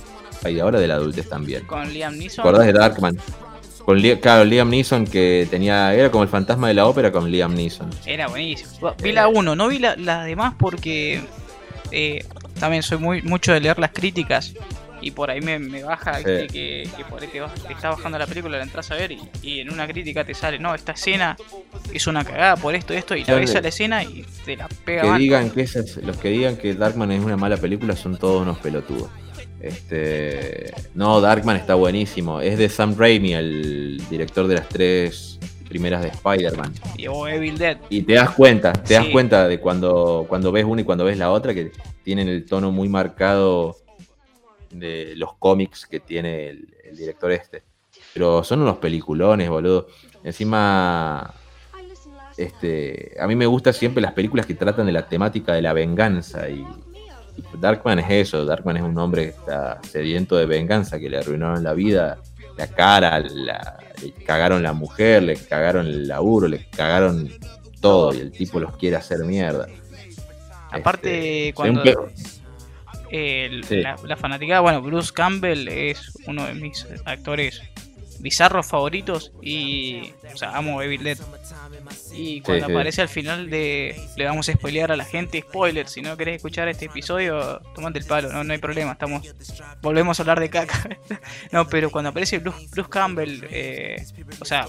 Y 0.44 0.60
ahora 0.60 0.78
de 0.78 0.86
la 0.86 0.94
adultez 0.94 1.28
también. 1.28 1.64
Con 1.66 1.92
Liam 1.92 2.16
Neeson. 2.16 2.42
¿Te 2.42 2.48
acordás 2.48 2.66
de 2.66 2.72
Darkman? 2.72 3.18
Con 3.86 4.00
claro, 4.00 4.44
Liam 4.44 4.68
Neeson 4.68 5.06
que 5.06 5.46
tenía. 5.48 5.94
Era 5.94 6.10
como 6.10 6.24
el 6.24 6.28
fantasma 6.28 6.66
de 6.66 6.74
la 6.74 6.86
ópera 6.86 7.12
con 7.12 7.30
Liam 7.30 7.54
Neeson. 7.54 7.88
Era 8.04 8.26
buenísimo. 8.26 8.92
Vi 9.00 9.12
la 9.12 9.28
1, 9.28 9.54
no 9.54 9.68
vi 9.68 9.78
las 9.78 9.96
la 9.96 10.24
demás 10.24 10.54
porque 10.58 11.20
eh, 11.92 12.24
también 12.58 12.82
soy 12.82 12.98
muy 12.98 13.22
mucho 13.22 13.52
de 13.52 13.60
leer 13.60 13.78
las 13.78 13.92
críticas. 13.92 14.54
y 15.00 15.12
por 15.12 15.30
ahí 15.30 15.40
me, 15.40 15.84
baja 15.84 16.20
que, 16.24 16.48
que, 16.48 17.04
por 17.08 17.22
ahí 17.22 17.28
te, 17.28 17.38
está 17.72 17.90
bajando 17.90 18.18
la 18.18 18.26
película, 18.26 18.56
la 18.56 18.64
entras 18.64 18.90
a 18.90 18.96
ver 18.96 19.12
y, 19.12 19.60
en 19.60 19.70
una 19.70 19.86
crítica 19.86 20.24
te 20.24 20.34
sale, 20.34 20.58
no, 20.58 20.74
esta 20.74 20.92
escena 20.92 21.36
es 21.92 22.08
una 22.08 22.24
cagada 22.24 22.56
por 22.56 22.74
esto, 22.74 22.92
esto, 22.92 23.14
y 23.14 23.22
la 23.22 23.34
ves 23.34 23.54
a 23.54 23.60
la 23.60 23.68
escena 23.68 24.02
y 24.02 24.26
te 24.44 24.56
la 24.56 24.66
pega 24.84 25.02
que 25.02 25.18
digan 25.18 25.50
que 25.50 25.68
Los 26.02 26.16
que 26.16 26.30
digan 26.30 26.56
que 26.56 26.74
Darkman 26.74 27.12
es 27.12 27.22
una 27.22 27.36
mala 27.36 27.56
película 27.56 27.94
son 27.94 28.16
todos 28.16 28.42
unos 28.42 28.58
pelotudos. 28.58 29.10
Este, 29.66 30.72
no, 30.94 31.20
Darkman 31.20 31.56
está 31.56 31.74
buenísimo. 31.74 32.40
Es 32.40 32.58
de 32.58 32.68
Sam 32.68 32.94
Raimi, 32.96 33.34
el 33.34 34.02
director 34.08 34.46
de 34.46 34.54
las 34.54 34.68
tres 34.68 35.38
primeras 35.68 36.02
de 36.02 36.08
Spider-Man. 36.08 36.72
Y 36.96 37.08
o 37.08 37.26
Evil 37.26 37.58
Dead. 37.58 37.78
Y 37.90 38.02
te 38.02 38.14
das 38.14 38.30
cuenta, 38.30 38.72
te 38.72 38.94
das 38.94 39.06
cuenta 39.06 39.48
de 39.48 39.58
cuando, 39.58 40.24
cuando 40.28 40.52
ves 40.52 40.64
una 40.64 40.82
y 40.82 40.84
cuando 40.84 41.04
ves 41.04 41.18
la 41.18 41.32
otra, 41.32 41.52
que 41.52 41.72
tienen 42.04 42.28
el 42.28 42.46
tono 42.46 42.70
muy 42.70 42.88
marcado 42.88 43.76
de 44.70 45.14
los 45.16 45.34
cómics 45.34 45.86
que 45.86 46.00
tiene 46.00 46.48
el, 46.50 46.68
director 46.96 47.32
este. 47.32 47.62
Pero 48.14 48.44
son 48.44 48.62
unos 48.62 48.78
peliculones, 48.78 49.50
boludo. 49.50 49.88
Encima, 50.22 51.34
este, 52.36 53.16
a 53.18 53.26
mí 53.26 53.34
me 53.34 53.46
gustan 53.46 53.74
siempre 53.74 54.00
las 54.00 54.12
películas 54.12 54.46
que 54.46 54.54
tratan 54.54 54.86
de 54.86 54.92
la 54.92 55.08
temática 55.08 55.52
de 55.52 55.62
la 55.62 55.72
venganza 55.72 56.48
y, 56.48 56.64
Darkman 57.58 57.98
es 57.98 58.10
eso, 58.10 58.44
Darkman 58.44 58.76
es 58.76 58.82
un 58.82 58.96
hombre 58.98 59.24
que 59.24 59.30
está 59.30 59.80
sediento 59.82 60.36
de 60.36 60.46
venganza, 60.46 60.98
que 60.98 61.08
le 61.08 61.18
arruinaron 61.18 61.62
la 61.62 61.74
vida, 61.74 62.18
la 62.56 62.66
cara, 62.68 63.20
le 63.20 63.52
cagaron 64.24 64.62
la 64.62 64.72
mujer, 64.72 65.22
le 65.22 65.36
cagaron 65.36 65.86
el 65.86 66.08
laburo, 66.08 66.48
le 66.48 66.66
cagaron 66.70 67.30
todo 67.80 68.14
y 68.14 68.18
el 68.18 68.32
tipo 68.32 68.60
los 68.60 68.76
quiere 68.76 68.96
hacer 68.96 69.18
mierda. 69.24 69.66
Aparte, 70.70 71.48
este, 71.48 71.54
cuando 71.54 71.84
la, 71.84 73.96
la, 74.04 74.16
fanaticada, 74.16 74.60
bueno, 74.60 74.82
Bruce 74.82 75.12
Campbell 75.12 75.68
es 75.68 76.12
uno 76.26 76.46
de 76.46 76.54
mis 76.54 76.86
actores 77.04 77.62
bizarros 78.20 78.66
favoritos 78.66 79.32
y, 79.42 80.12
o 80.32 80.36
sea, 80.36 80.56
amo 80.56 80.82
Evil 80.82 81.02
Dead. 81.02 81.18
Y 82.12 82.40
cuando 82.40 82.66
aparece 82.66 83.02
al 83.02 83.08
final 83.08 83.50
de, 83.50 84.00
le 84.16 84.24
vamos 84.24 84.48
a 84.48 84.52
spoilear 84.52 84.90
a 84.92 84.96
la 84.96 85.04
gente, 85.04 85.40
spoiler, 85.40 85.88
si 85.88 86.02
no 86.02 86.16
querés 86.16 86.36
escuchar 86.36 86.68
este 86.68 86.86
episodio, 86.86 87.60
tomate 87.74 87.98
el 87.98 88.04
palo, 88.04 88.32
no, 88.32 88.42
no 88.42 88.52
hay 88.52 88.58
problema, 88.58 88.92
estamos, 88.92 89.22
volvemos 89.82 90.18
a 90.18 90.22
hablar 90.22 90.40
de 90.40 90.50
caca. 90.50 90.88
no, 91.52 91.68
pero 91.68 91.90
cuando 91.90 92.10
aparece 92.10 92.38
Bruce, 92.38 92.66
Bruce 92.70 92.90
Campbell, 92.90 93.40
eh, 93.50 94.04
o 94.40 94.44
sea, 94.44 94.66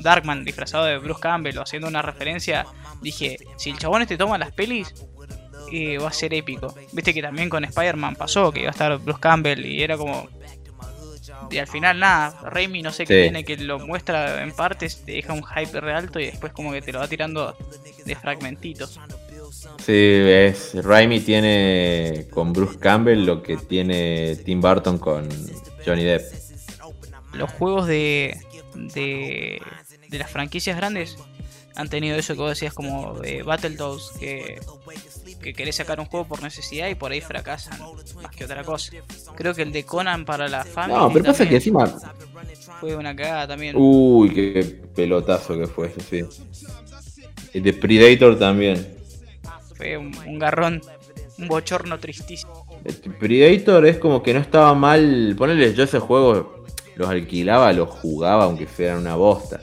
Darkman 0.00 0.44
disfrazado 0.44 0.84
de 0.84 0.98
Bruce 0.98 1.20
Campbell 1.20 1.58
o 1.58 1.62
haciendo 1.62 1.88
una 1.88 2.02
referencia, 2.02 2.66
dije, 3.00 3.38
si 3.56 3.70
el 3.70 3.78
chabón 3.78 4.02
este 4.02 4.16
toma 4.16 4.38
las 4.38 4.52
pelis, 4.52 4.94
eh, 5.72 5.98
va 5.98 6.08
a 6.08 6.12
ser 6.12 6.34
épico. 6.34 6.74
Viste 6.92 7.12
que 7.12 7.22
también 7.22 7.48
con 7.48 7.64
Spider-Man 7.64 8.16
pasó, 8.16 8.52
que 8.52 8.60
iba 8.60 8.68
a 8.68 8.72
estar 8.72 8.96
Bruce 8.98 9.20
Campbell 9.20 9.64
y 9.64 9.82
era 9.82 9.96
como, 9.96 10.28
y 11.50 11.58
al 11.58 11.66
final 11.66 11.98
nada, 11.98 12.38
Raimi 12.42 12.82
no 12.82 12.92
sé 12.92 13.06
qué 13.06 13.22
tiene 13.22 13.44
que 13.44 13.56
lo 13.56 13.78
muestra 13.78 14.42
en 14.42 14.52
partes, 14.52 15.02
te 15.04 15.12
deja 15.12 15.32
un 15.32 15.44
hype 15.44 15.80
re 15.80 15.92
alto 15.92 16.20
y 16.20 16.26
después 16.26 16.52
como 16.52 16.72
que 16.72 16.82
te 16.82 16.92
lo 16.92 17.00
va 17.00 17.08
tirando 17.08 17.56
de 18.04 18.14
fragmentitos. 18.16 18.98
Sí, 19.78 19.92
es, 19.92 20.74
Raimi 20.82 21.20
tiene 21.20 22.26
con 22.30 22.52
Bruce 22.52 22.78
Campbell 22.78 23.24
lo 23.24 23.42
que 23.42 23.56
tiene 23.56 24.36
Tim 24.44 24.60
Burton 24.60 24.98
con 24.98 25.28
Johnny 25.84 26.04
Depp. 26.04 26.22
Los 27.32 27.50
juegos 27.52 27.86
de, 27.86 28.38
de, 28.74 29.60
de 30.08 30.18
las 30.18 30.30
franquicias 30.30 30.76
grandes 30.76 31.16
han 31.76 31.88
tenido 31.88 32.16
eso 32.16 32.34
que 32.34 32.40
vos 32.40 32.50
decías 32.50 32.72
como 32.72 33.14
de 33.14 33.42
Battletoads, 33.42 34.12
que, 34.18 34.60
que 35.42 35.54
querés 35.54 35.76
sacar 35.76 35.98
un 35.98 36.06
juego 36.06 36.26
por 36.26 36.42
necesidad 36.42 36.88
y 36.88 36.94
por 36.94 37.12
ahí 37.12 37.20
fracasan 37.20 37.78
más 38.22 38.34
que 38.34 38.44
otra 38.44 38.62
cosa. 38.62 38.92
Creo 39.34 39.54
que 39.54 39.62
el 39.62 39.72
de 39.72 39.84
Conan 39.84 40.24
para 40.24 40.48
la 40.48 40.64
familia. 40.64 41.02
No, 41.02 41.12
pero 41.12 41.24
pasa 41.24 41.48
que 41.48 41.56
encima. 41.56 41.86
Fue 42.80 42.94
una 42.94 43.14
cagada 43.14 43.48
también. 43.48 43.74
Uy, 43.76 44.30
qué 44.30 44.80
pelotazo 44.94 45.58
que 45.58 45.66
fue 45.66 45.88
eso, 45.88 46.00
sí. 46.00 46.24
El 47.52 47.62
de 47.62 47.72
Predator 47.72 48.38
también. 48.38 48.96
Fue 49.74 49.96
un, 49.96 50.38
garrón, 50.38 50.80
un 51.38 51.48
bochorno 51.48 51.98
tristísimo. 51.98 52.66
El 52.84 52.94
Predator 52.94 53.86
es 53.86 53.98
como 53.98 54.22
que 54.22 54.32
no 54.32 54.40
estaba 54.40 54.74
mal. 54.74 55.34
Ponerle 55.36 55.74
yo 55.74 55.84
ese 55.84 55.98
juego, 55.98 56.64
los 56.94 57.08
alquilaba, 57.08 57.72
los 57.72 57.88
jugaba, 57.88 58.44
aunque 58.44 58.66
fueran 58.66 58.98
una 58.98 59.16
bosta. 59.16 59.60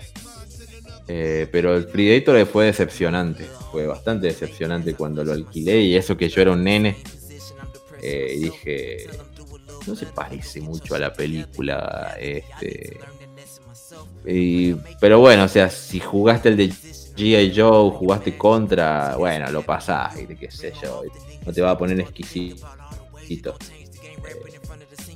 Eh, 1.13 1.45
pero 1.51 1.75
el 1.75 1.87
Predator 1.87 2.45
fue 2.45 2.67
decepcionante. 2.67 3.43
Fue 3.69 3.85
bastante 3.85 4.27
decepcionante 4.27 4.93
cuando 4.93 5.25
lo 5.25 5.33
alquilé. 5.33 5.81
Y 5.81 5.95
eso 5.97 6.15
que 6.15 6.29
yo 6.29 6.41
era 6.41 6.53
un 6.53 6.63
nene. 6.63 6.95
Eh, 8.01 8.35
y 8.37 8.39
dije. 8.45 9.09
No 9.85 9.95
se 9.95 10.05
parece 10.05 10.61
mucho 10.61 10.95
a 10.95 10.99
la 10.99 11.11
película. 11.11 12.15
Este. 12.17 12.97
pero 15.01 15.19
bueno, 15.19 15.43
o 15.43 15.47
sea, 15.49 15.69
si 15.69 15.99
jugaste 15.99 16.49
el 16.49 16.55
de 16.55 16.69
G.I. 16.69 17.51
Joe, 17.53 17.91
jugaste 17.91 18.37
contra, 18.37 19.17
bueno, 19.17 19.51
lo 19.51 19.63
pasás, 19.63 20.17
y 20.21 20.27
qué 20.35 20.49
sé 20.49 20.71
yo, 20.81 21.01
no 21.45 21.51
te 21.51 21.61
va 21.61 21.71
a 21.71 21.77
poner 21.77 21.99
exquisito. 21.99 23.57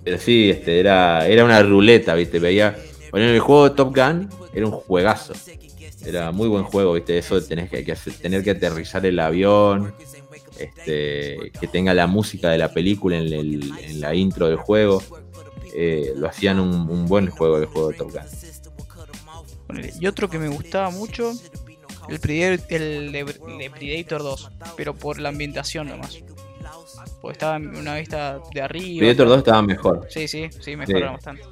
pero 0.03 0.17
sí, 0.17 0.49
este, 0.49 0.79
era, 0.79 1.27
era 1.27 1.45
una 1.45 1.62
ruleta, 1.62 2.15
viste, 2.15 2.39
veía. 2.39 2.75
Bueno, 3.15 3.30
el 3.30 3.39
juego 3.39 3.69
de 3.69 3.75
Top 3.78 3.95
Gun 3.95 4.30
era 4.54 4.65
un 4.65 4.73
juegazo. 4.73 5.32
Era 6.06 6.34
muy 6.34 6.49
buen 6.49 6.65
juego, 6.65 6.91
¿viste? 6.91 7.17
Eso 7.17 7.39
de 7.39 7.47
tener 7.47 7.69
que, 7.69 7.95
tener 8.21 8.43
que 8.43 8.51
aterrizar 8.51 9.06
el 9.06 9.17
avión, 9.21 9.93
este, 10.60 11.49
que 11.58 11.67
tenga 11.71 11.93
la 11.93 12.08
música 12.08 12.49
de 12.49 12.58
la 12.58 12.73
película 12.73 13.15
en, 13.15 14.01
la 14.01 14.13
intro 14.13 14.49
del 14.49 14.58
juego. 14.58 15.01
Eh, 15.73 16.12
lo 16.17 16.28
hacían 16.28 16.60
un, 16.60 17.06
buen 17.06 17.30
juego 17.30 17.58
el 17.58 17.67
juego 17.67 17.91
de 17.91 17.97
Top 17.97 18.12
Gun. 18.12 19.82
Y 19.97 20.08
otro 20.08 20.30
que 20.30 20.38
me 20.38 20.49
gustaba 20.49 20.89
mucho, 20.89 21.32
el, 22.10 22.19
Predator, 22.19 22.65
el 22.69 23.13
de, 23.13 23.71
Predator 23.73 24.23
2, 24.23 24.51
pero 24.75 24.93
por 24.93 25.21
la 25.21 25.30
ambientación 25.30 25.88
nomás. 25.88 26.21
Porque 27.21 27.32
estaba 27.32 27.56
en 27.56 27.78
una 27.78 27.95
vista 27.95 28.41
de 28.54 28.62
arriba. 28.62 28.99
Predator 28.99 29.28
2 29.30 29.38
estaba 29.38 29.62
mejor. 29.62 30.06
Sí, 30.10 30.28
sí, 30.28 30.49
sí, 30.60 30.75
mejoraron 30.75 31.13
bastante. 31.13 31.43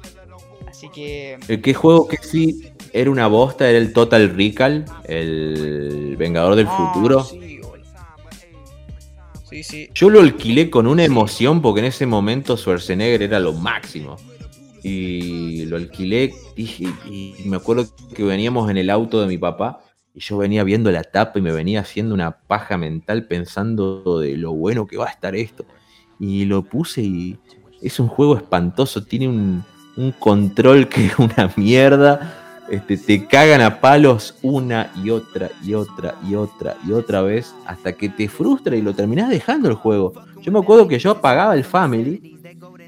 Así 0.74 0.88
que. 0.88 1.38
El 1.46 1.62
que 1.62 1.72
juego 1.72 2.08
que 2.08 2.16
sí 2.16 2.72
era 2.92 3.08
una 3.08 3.28
bosta, 3.28 3.70
era 3.70 3.78
el 3.78 3.92
Total 3.92 4.34
Recall, 4.36 4.84
el 5.04 6.16
Vengador 6.18 6.56
del 6.56 6.66
ah, 6.68 6.92
Futuro. 6.92 7.24
Yo 9.94 10.10
lo 10.10 10.18
alquilé 10.18 10.70
con 10.70 10.88
una 10.88 11.04
emoción 11.04 11.62
porque 11.62 11.78
en 11.78 11.86
ese 11.86 12.06
momento 12.06 12.56
Schwarzenegger 12.56 13.22
era 13.22 13.38
lo 13.38 13.52
máximo. 13.52 14.16
Y 14.82 15.64
lo 15.66 15.76
alquilé 15.76 16.34
y, 16.56 17.36
me 17.44 17.56
acuerdo 17.56 17.86
que 18.12 18.24
veníamos 18.24 18.68
en 18.68 18.76
el 18.76 18.90
auto 18.90 19.20
de 19.20 19.28
mi 19.28 19.38
papá 19.38 19.80
y 20.12 20.20
yo 20.20 20.38
venía 20.38 20.64
viendo 20.64 20.90
la 20.90 21.04
tapa 21.04 21.38
y 21.38 21.42
me 21.42 21.52
venía 21.52 21.80
haciendo 21.82 22.14
una 22.14 22.40
paja 22.40 22.76
mental 22.76 23.28
pensando 23.28 24.18
de 24.18 24.36
lo 24.36 24.52
bueno 24.52 24.88
que 24.88 24.96
va 24.96 25.06
a 25.06 25.10
estar 25.10 25.36
esto. 25.36 25.64
Y 26.18 26.46
lo 26.46 26.64
puse 26.64 27.02
y 27.02 27.38
es 27.80 28.00
un 28.00 28.08
juego 28.08 28.36
espantoso, 28.36 29.04
tiene 29.04 29.28
un, 29.28 29.64
un 29.96 30.12
control 30.12 30.88
que 30.88 31.06
es 31.06 31.18
una 31.18 31.52
mierda 31.56 32.40
este, 32.68 32.96
te 32.96 33.26
cagan 33.26 33.60
a 33.60 33.80
palos 33.80 34.36
una 34.40 34.90
y 35.02 35.10
otra 35.10 35.50
y 35.62 35.74
otra 35.74 36.14
y 36.26 36.34
otra 36.34 36.76
y 36.86 36.92
otra 36.92 37.20
vez 37.20 37.54
hasta 37.66 37.92
que 37.92 38.08
te 38.08 38.26
frustra 38.26 38.74
y 38.74 38.82
lo 38.82 38.94
terminás 38.94 39.28
dejando 39.28 39.68
el 39.68 39.74
juego. 39.74 40.14
Yo 40.40 40.50
me 40.50 40.60
acuerdo 40.60 40.88
que 40.88 40.98
yo 40.98 41.10
apagaba 41.10 41.54
el 41.54 41.64
Family 41.64 42.38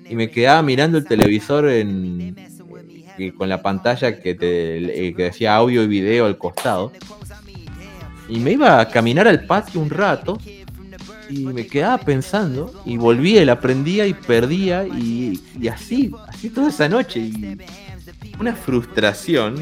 y 0.09 0.15
me 0.15 0.31
quedaba 0.31 0.63
mirando 0.63 0.97
el 0.97 1.05
televisor 1.05 1.69
en, 1.69 2.35
eh, 3.19 3.33
con 3.37 3.49
la 3.51 3.61
pantalla 3.61 4.19
que, 4.19 4.35
te, 4.35 5.09
eh, 5.09 5.15
que 5.15 5.25
decía 5.25 5.57
audio 5.57 5.83
y 5.83 5.89
video 5.89 6.25
al 6.25 6.39
costado. 6.39 6.93
Y 8.29 8.39
me 8.39 8.53
iba 8.53 8.81
a 8.81 8.89
caminar 8.89 9.29
al 9.29 9.45
patio 9.45 9.81
un 9.81 9.91
rato 9.91 10.39
y 11.29 11.45
me 11.47 11.67
quedaba 11.67 11.99
pensando 11.99 12.73
y 12.85 12.97
volvía 12.97 13.43
y 13.43 13.45
la 13.45 13.61
prendía 13.61 14.07
y 14.07 14.15
perdía 14.15 14.87
y, 14.87 15.41
y 15.61 15.69
así, 15.69 16.13
así 16.29 16.51
toda 16.51 16.69
esa 16.69 16.89
noche. 16.89 17.21
Y 17.21 17.59
una 18.39 18.55
frustración. 18.55 19.61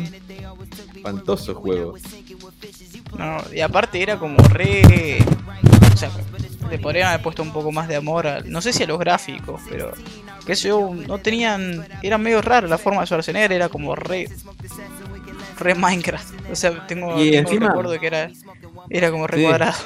Espantoso 0.94 1.54
juego. 1.54 1.94
No, 3.18 3.38
y 3.52 3.60
aparte 3.60 4.02
era 4.02 4.18
como 4.18 4.36
re. 4.48 5.18
O 5.92 5.96
sea, 5.96 6.10
le 6.70 6.78
podrían 6.78 7.08
haber 7.08 7.22
puesto 7.22 7.42
un 7.42 7.52
poco 7.52 7.70
más 7.70 7.88
de 7.88 7.96
amor 7.96 8.26
a, 8.26 8.40
No 8.40 8.60
sé 8.60 8.72
si 8.72 8.82
a 8.82 8.86
los 8.86 8.98
gráficos, 8.98 9.60
pero. 9.68 9.92
Que 10.46 10.54
yo, 10.54 10.92
no 11.06 11.18
tenían. 11.18 11.86
Era 12.02 12.18
medio 12.18 12.42
raro 12.42 12.66
la 12.66 12.78
forma 12.78 13.00
de 13.00 13.06
Schwarzenegger, 13.06 13.52
era 13.52 13.68
como 13.68 13.94
re. 13.94 14.28
Re 15.58 15.74
Minecraft. 15.74 16.50
O 16.50 16.56
sea, 16.56 16.86
tengo, 16.86 17.22
y 17.22 17.36
encima, 17.36 17.68
recuerdo 17.68 17.98
que 18.00 18.06
era. 18.06 18.30
Era 18.90 19.10
como 19.10 19.26
re 19.26 19.42
cuadrado. 19.42 19.76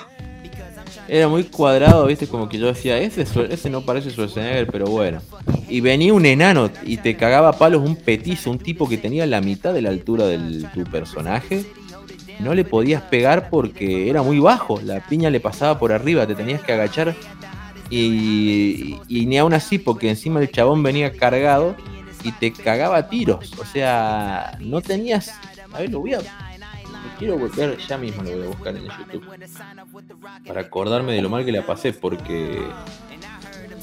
Era 1.09 1.27
muy 1.27 1.44
cuadrado, 1.44 2.07
viste, 2.07 2.27
como 2.27 2.49
que 2.49 2.59
yo 2.59 2.66
decía, 2.66 2.99
ese, 2.99 3.23
ese 3.23 3.71
no 3.71 3.81
parece 3.81 4.11
Schwarzenegger, 4.11 4.66
pero 4.66 4.87
bueno. 4.87 5.23
Y 5.68 5.81
venía 5.81 6.12
un 6.12 6.27
enano 6.27 6.71
y 6.85 6.99
te 6.99 7.16
cagaba 7.16 7.53
palos 7.53 7.83
un 7.83 7.97
petizo, 7.97 8.51
un 8.51 8.59
tipo 8.59 8.88
que 8.88 8.99
tenía 8.99 9.27
la 9.27 9.40
mitad 9.40 9.73
de 9.73 9.81
la 9.81 9.88
altura 9.88 10.27
de 10.27 10.64
tu 10.75 10.85
personaje. 10.85 11.64
No 12.40 12.55
le 12.55 12.64
podías 12.64 13.03
pegar 13.03 13.49
porque 13.49 14.11
era 14.11 14.23
muy 14.23 14.38
bajo, 14.38 14.81
la 14.83 15.01
piña 15.01 15.31
le 15.31 15.40
pasaba 15.40 15.79
por 15.79 15.92
arriba, 15.92 16.27
te 16.27 16.35
tenías 16.35 16.62
que 16.62 16.73
agachar 16.73 17.16
Y, 17.90 18.97
y, 19.09 19.27
ni 19.27 19.38
aún 19.38 19.55
así, 19.55 19.79
porque 19.79 20.11
encima 20.11 20.40
el 20.40 20.53
chabón 20.53 20.83
venía 20.83 21.12
cargado 21.12 21.75
y 22.23 22.33
te 22.33 22.53
cagaba 22.53 23.09
tiros. 23.09 23.53
O 23.59 23.64
sea, 23.64 24.59
no 24.61 24.83
tenías. 24.83 25.33
A 25.73 25.81
ver, 25.81 25.90
lo 25.90 26.01
voy. 26.01 26.12
Quiero 27.18 27.37
buscar 27.37 27.76
ya 27.76 27.98
mismo, 27.98 28.22
lo 28.22 28.31
voy 28.31 28.42
a 28.42 28.48
buscar 28.48 28.76
en 28.76 28.85
YouTube. 28.85 29.26
Para 30.46 30.61
acordarme 30.61 31.12
de 31.12 31.22
lo 31.22 31.28
mal 31.28 31.44
que 31.44 31.52
le 31.52 31.62
pasé, 31.62 31.92
porque. 31.92 32.62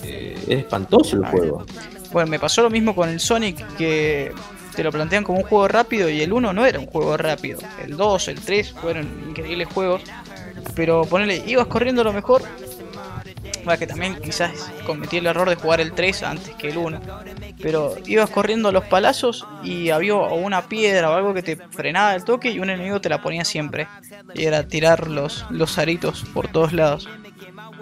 Eh, 0.03 0.37
es 0.47 0.59
espantoso 0.59 1.17
el 1.17 1.25
juego. 1.25 1.65
Bueno, 2.11 2.29
me 2.29 2.39
pasó 2.39 2.61
lo 2.61 2.69
mismo 2.69 2.95
con 2.95 3.09
el 3.09 3.19
Sonic, 3.19 3.75
que 3.75 4.31
te 4.75 4.83
lo 4.83 4.91
plantean 4.91 5.23
como 5.23 5.39
un 5.39 5.45
juego 5.45 5.67
rápido 5.67 6.09
y 6.09 6.21
el 6.21 6.31
1 6.31 6.53
no 6.53 6.65
era 6.65 6.79
un 6.79 6.85
juego 6.85 7.17
rápido. 7.17 7.59
El 7.83 7.97
2, 7.97 8.27
el 8.27 8.39
3 8.39 8.73
fueron 8.73 9.07
increíbles 9.27 9.67
juegos. 9.67 10.03
Pero 10.75 11.05
ponele, 11.05 11.43
ibas 11.45 11.67
corriendo 11.67 12.03
lo 12.03 12.13
mejor 12.13 12.41
que 13.77 13.87
también 13.87 14.15
quizás 14.21 14.71
cometí 14.85 15.17
el 15.17 15.25
error 15.25 15.49
de 15.49 15.55
jugar 15.55 15.81
el 15.81 15.91
3 15.91 16.23
antes 16.23 16.55
que 16.55 16.69
el 16.69 16.77
1. 16.77 17.01
Pero 17.65 17.95
ibas 18.06 18.30
corriendo 18.30 18.71
los 18.71 18.86
palazos 18.86 19.43
y 19.63 19.89
había 19.89 20.13
una 20.13 20.67
piedra 20.67 21.10
o 21.10 21.13
algo 21.15 21.34
que 21.34 21.41
te 21.41 21.56
frenaba 21.56 22.13
el 22.13 22.23
toque 22.23 22.51
y 22.51 22.60
un 22.60 22.69
enemigo 22.69 23.01
te 23.01 23.10
la 23.10 23.23
ponía 23.23 23.43
siempre. 23.43 23.88
Y 24.36 24.45
era 24.45 24.67
tirar 24.67 25.08
los, 25.08 25.47
los 25.49 25.80
aritos 25.80 26.25
por 26.32 26.47
todos 26.47 26.73
lados. 26.73 27.10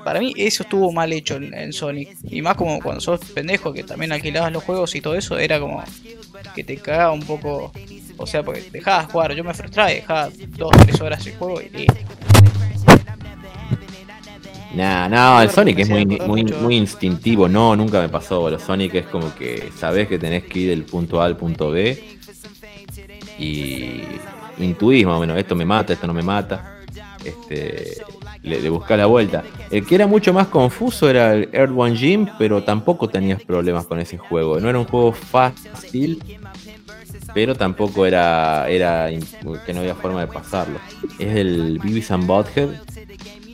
Para 0.06 0.22
mí 0.22 0.34
eso 0.38 0.64
estuvo 0.64 0.94
mal 0.94 1.12
hecho 1.12 1.36
en, 1.36 1.74
Sonic. 1.74 2.16
Y 2.24 2.42
más 2.42 2.56
como 2.56 2.80
cuando 2.80 3.02
sos 3.02 3.20
pendejo 3.32 3.74
que 3.74 3.84
también 3.84 4.14
alquilabas 4.14 4.54
los 4.54 4.64
juegos 4.64 4.96
y 4.96 5.02
todo 5.02 5.16
eso, 5.16 5.38
era 5.38 5.60
como 5.60 5.84
que 6.56 6.64
te 6.64 6.78
cagaba 6.78 7.12
un 7.12 7.24
poco. 7.24 7.74
O 8.16 8.26
sea, 8.26 8.42
porque 8.42 8.64
dejabas 8.72 9.12
jugar, 9.12 9.34
yo 9.34 9.44
me 9.44 9.54
frustraba 9.54 9.92
y 9.92 9.96
dejaba 9.96 10.30
2-3 10.30 11.02
horas 11.02 11.28
el 11.28 11.36
juego 11.36 11.62
y. 11.62 11.88
Nah, 14.74 15.08
no, 15.08 15.42
el 15.42 15.50
Sonic 15.52 15.80
es 15.80 15.90
muy, 15.90 16.06
muy, 16.06 16.44
muy 16.46 16.76
instintivo. 16.78 17.48
No, 17.48 17.76
nunca 17.76 18.02
me 18.02 18.10
pasó. 18.10 18.50
Los 18.50 18.64
Sonic 18.64 18.96
es 18.96 19.06
como 19.06 19.34
que 19.36 19.72
sabes 19.78 20.08
que 20.08 20.18
tenés 20.18 20.44
que 20.46 20.60
ir 20.60 20.70
del 20.70 20.84
punto 20.84 21.22
A 21.22 21.26
al 21.26 21.38
punto 21.38 21.70
B. 21.70 22.18
Y 23.38 24.02
intuís 24.58 25.06
más 25.06 25.18
o 25.18 25.20
menos, 25.20 25.38
esto 25.38 25.56
me 25.56 25.66
mata, 25.66 25.94
esto 25.94 26.08
no 26.08 26.14
me 26.14 26.24
mata. 26.24 26.80
Este, 27.24 27.98
le, 28.42 28.62
le 28.62 28.70
buscás 28.70 28.98
la 28.98 29.06
vuelta. 29.06 29.44
El 29.70 29.86
que 29.86 29.96
era 29.96 30.08
mucho 30.08 30.34
más 30.34 30.48
confuso 30.48 31.10
era 31.10 31.34
el 31.34 31.50
Earth 31.54 31.72
One 31.76 31.96
Gym, 31.96 32.28
pero 32.38 32.64
tampoco 32.64 33.08
tenías 33.08 33.44
problemas 33.44 33.86
con 33.86 34.00
ese 34.00 34.18
juego. 34.18 34.60
No 34.60 34.70
era 34.70 34.80
un 34.80 34.86
juego 34.86 35.14
fácil, 35.14 36.22
pero 37.34 37.56
tampoco 37.56 38.06
era, 38.06 38.68
era 38.70 39.10
que 39.66 39.74
no 39.74 39.82
había 39.82 39.96
forma 39.96 40.22
de 40.22 40.28
pasarlo. 40.28 40.80
Es 41.20 41.36
el 41.36 41.80
Beavis 41.80 42.12
and 42.12 42.26
Butthead 42.26 42.70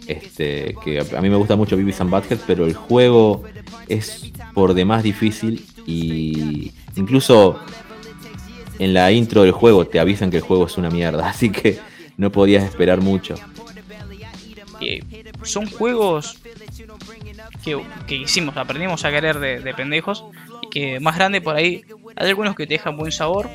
este, 0.09 0.75
que 0.83 0.99
a 0.99 1.21
mí 1.21 1.29
me 1.29 1.35
gusta 1.35 1.55
mucho 1.55 1.75
Beavis 1.75 2.01
and 2.01 2.09
Butthead, 2.09 2.39
pero 2.47 2.65
el 2.65 2.73
juego 2.73 3.43
es 3.87 4.31
por 4.53 4.73
demás 4.73 5.03
difícil 5.03 5.65
y 5.85 6.71
incluso 6.95 7.59
en 8.79 8.93
la 8.93 9.11
intro 9.11 9.43
del 9.43 9.51
juego 9.51 9.85
te 9.85 9.99
avisan 9.99 10.31
que 10.31 10.37
el 10.37 10.43
juego 10.43 10.65
es 10.65 10.77
una 10.77 10.89
mierda, 10.89 11.29
así 11.29 11.51
que 11.51 11.79
no 12.17 12.31
podías 12.31 12.63
esperar 12.63 13.01
mucho. 13.01 13.35
son 15.43 15.67
juegos 15.67 16.39
que, 17.63 18.15
hicimos, 18.15 18.57
aprendimos 18.57 19.05
a 19.05 19.11
querer 19.11 19.39
de, 19.39 19.59
de 19.59 19.73
pendejos 19.75 20.25
y 20.63 20.69
que 20.69 20.99
más 20.99 21.15
grande 21.15 21.39
por 21.39 21.55
ahí 21.55 21.83
hay 22.15 22.29
algunos 22.29 22.55
que 22.55 22.65
te 22.65 22.73
dejan 22.73 22.97
buen 22.97 23.11
sabor 23.11 23.47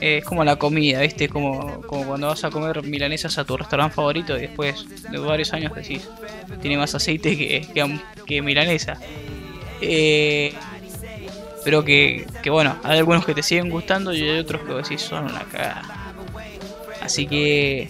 es 0.00 0.24
como 0.24 0.44
la 0.44 0.56
comida, 0.56 1.00
¿viste? 1.00 1.28
Como, 1.28 1.82
como 1.82 2.06
cuando 2.06 2.28
vas 2.28 2.42
a 2.44 2.50
comer 2.50 2.82
milanesas 2.82 3.36
a 3.38 3.44
tu 3.44 3.56
restaurante 3.56 3.94
favorito 3.94 4.36
y 4.36 4.42
después 4.42 4.86
de 5.10 5.18
varios 5.18 5.52
años 5.52 5.74
decís, 5.74 6.08
tiene 6.60 6.78
más 6.78 6.94
aceite 6.94 7.36
que, 7.36 7.66
que, 8.26 8.42
milanesa. 8.42 8.98
Eh, 9.80 10.54
pero 11.64 11.84
que, 11.84 12.26
que, 12.42 12.50
bueno, 12.50 12.78
hay 12.82 12.98
algunos 12.98 13.26
que 13.26 13.34
te 13.34 13.42
siguen 13.42 13.68
gustando 13.68 14.14
y 14.14 14.22
hay 14.22 14.38
otros 14.38 14.62
que 14.62 14.72
decís 14.72 15.02
son 15.02 15.24
una 15.24 15.44
cagada. 15.44 15.82
Así 17.02 17.26
que... 17.26 17.88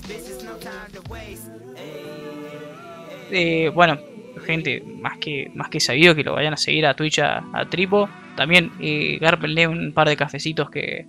Eh, 3.33 3.71
bueno, 3.73 3.97
gente, 4.45 4.83
más 5.01 5.19
que, 5.19 5.53
más 5.55 5.69
que 5.69 5.79
sabido 5.79 6.17
que 6.17 6.25
lo 6.25 6.33
vayan 6.33 6.55
a 6.55 6.57
seguir 6.57 6.87
a 6.87 6.95
Twitch 6.95 7.21
a, 7.21 7.45
Tripo. 7.71 8.09
También 8.37 8.73
eh, 8.81 9.21
un 9.69 9.93
par 9.93 10.09
de 10.09 10.17
cafecitos 10.17 10.69
que, 10.71 11.07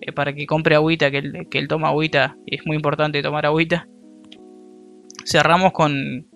eh, 0.00 0.12
para 0.12 0.34
que 0.34 0.46
compre 0.46 0.74
agüita, 0.74 1.10
que 1.10 1.18
él, 1.18 1.48
que 1.50 1.58
él 1.58 1.68
toma 1.68 1.88
agüita, 1.88 2.36
y 2.46 2.56
es 2.56 2.66
muy 2.66 2.76
importante 2.76 3.22
tomar 3.22 3.46
agüita. 3.46 3.88
Cerramos 5.24 5.72
con, 5.72 6.26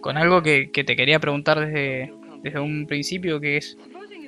con 0.00 0.16
algo 0.16 0.42
que, 0.42 0.70
te 0.72 0.96
quería 0.96 1.18
preguntar 1.18 1.60
desde, 1.60 2.12
desde 2.42 2.60
un 2.60 2.86
principio, 2.86 3.40
que 3.40 3.56
es, 3.56 3.76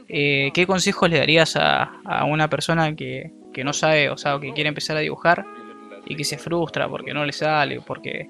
eh, 0.09 0.51
¿qué 0.55 0.67
consejos 0.67 1.11
le 1.11 1.19
darías 1.19 1.57
a, 1.57 2.01
a 2.05 2.25
una 2.25 2.49
persona 2.49 2.95
que, 2.95 3.33
que, 3.53 3.65
no 3.65 3.73
sabe, 3.73 4.11
o 4.11 4.17
sea, 4.17 4.39
que 4.41 4.53
quiere 4.53 4.69
empezar 4.69 4.97
a 4.97 5.01
dibujar 5.01 5.45
y 6.07 6.17
que 6.17 6.25
se 6.25 6.39
frustra 6.39 6.89
porque 6.89 7.15
no 7.15 7.25
le 7.25 7.33
sale, 7.33 7.81
porque, 7.87 8.29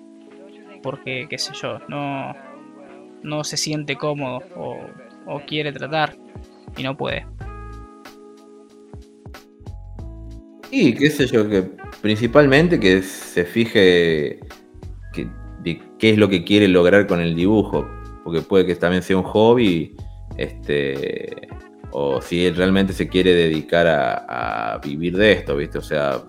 porque 0.83 1.27
qué 1.31 1.39
sé 1.39 1.53
yo, 1.55 1.79
no, 1.89 2.35
no 3.23 3.45
se 3.45 3.57
siente 3.57 3.97
cómodo 3.97 4.43
o, 4.57 4.79
o 5.27 5.41
quiere 5.41 5.73
tratar 5.73 6.17
y 6.77 6.83
no 6.83 6.97
puede? 6.97 7.27
Y 10.75 10.95
qué 10.95 11.11
sé 11.11 11.27
yo, 11.27 11.47
que 11.51 11.65
principalmente 12.01 12.81
que 12.81 13.03
se 13.03 13.45
fije 13.45 14.41
de 15.63 15.81
qué 15.99 16.11
es 16.11 16.17
lo 16.17 16.31
que 16.31 16.45
quiere 16.45 16.67
lograr 16.67 17.07
con 17.07 17.21
el 17.21 17.35
dibujo, 17.35 17.87
porque 18.25 18.41
puede 18.41 18.65
que 18.65 18.75
también 18.75 19.03
sea 19.03 19.19
un 19.19 19.23
hobby, 19.23 19.95
este, 20.39 21.37
o 21.91 22.23
si 22.23 22.47
él 22.47 22.57
realmente 22.57 22.95
se 22.95 23.07
quiere 23.07 23.35
dedicar 23.35 23.87
a, 23.87 24.81
vivir 24.83 25.15
de 25.15 25.33
esto, 25.33 25.57
¿viste? 25.57 25.77
O 25.77 25.83
sea, 25.83 26.23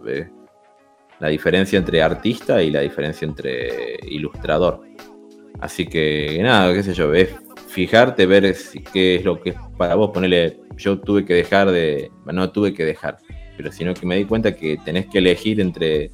la 1.21 1.27
diferencia 1.29 1.79
entre 1.79 2.01
artista 2.03 2.62
y 2.62 2.69
la 2.69 2.82
diferencia 2.82 3.25
entre 3.25 3.95
ilustrador. 4.10 4.82
Así 5.62 5.88
que 5.88 6.38
nada, 6.43 6.73
qué 6.73 6.84
sé 6.84 6.93
yo, 6.93 7.13
es 7.13 7.29
fijarte, 7.69 8.25
ver 8.25 8.53
qué 8.91 9.15
es 9.15 9.23
lo 9.23 9.39
que 9.39 9.51
es 9.51 9.56
para 9.77 9.95
vos, 9.95 10.12
ponerle, 10.12 10.60
yo 10.75 10.99
tuve 10.99 11.23
que 11.23 11.34
dejar 11.34 11.71
de, 11.71 12.12
no 12.25 12.51
tuve 12.51 12.73
que 12.73 12.84
dejar, 12.84 13.17
pero 13.56 13.72
sino 13.72 13.94
que 13.94 14.06
me 14.06 14.18
di 14.18 14.26
cuenta 14.26 14.56
que 14.56 14.78
tenés 14.84 15.08
que 15.08 15.20
elegir 15.20 15.60
entre 15.62 16.12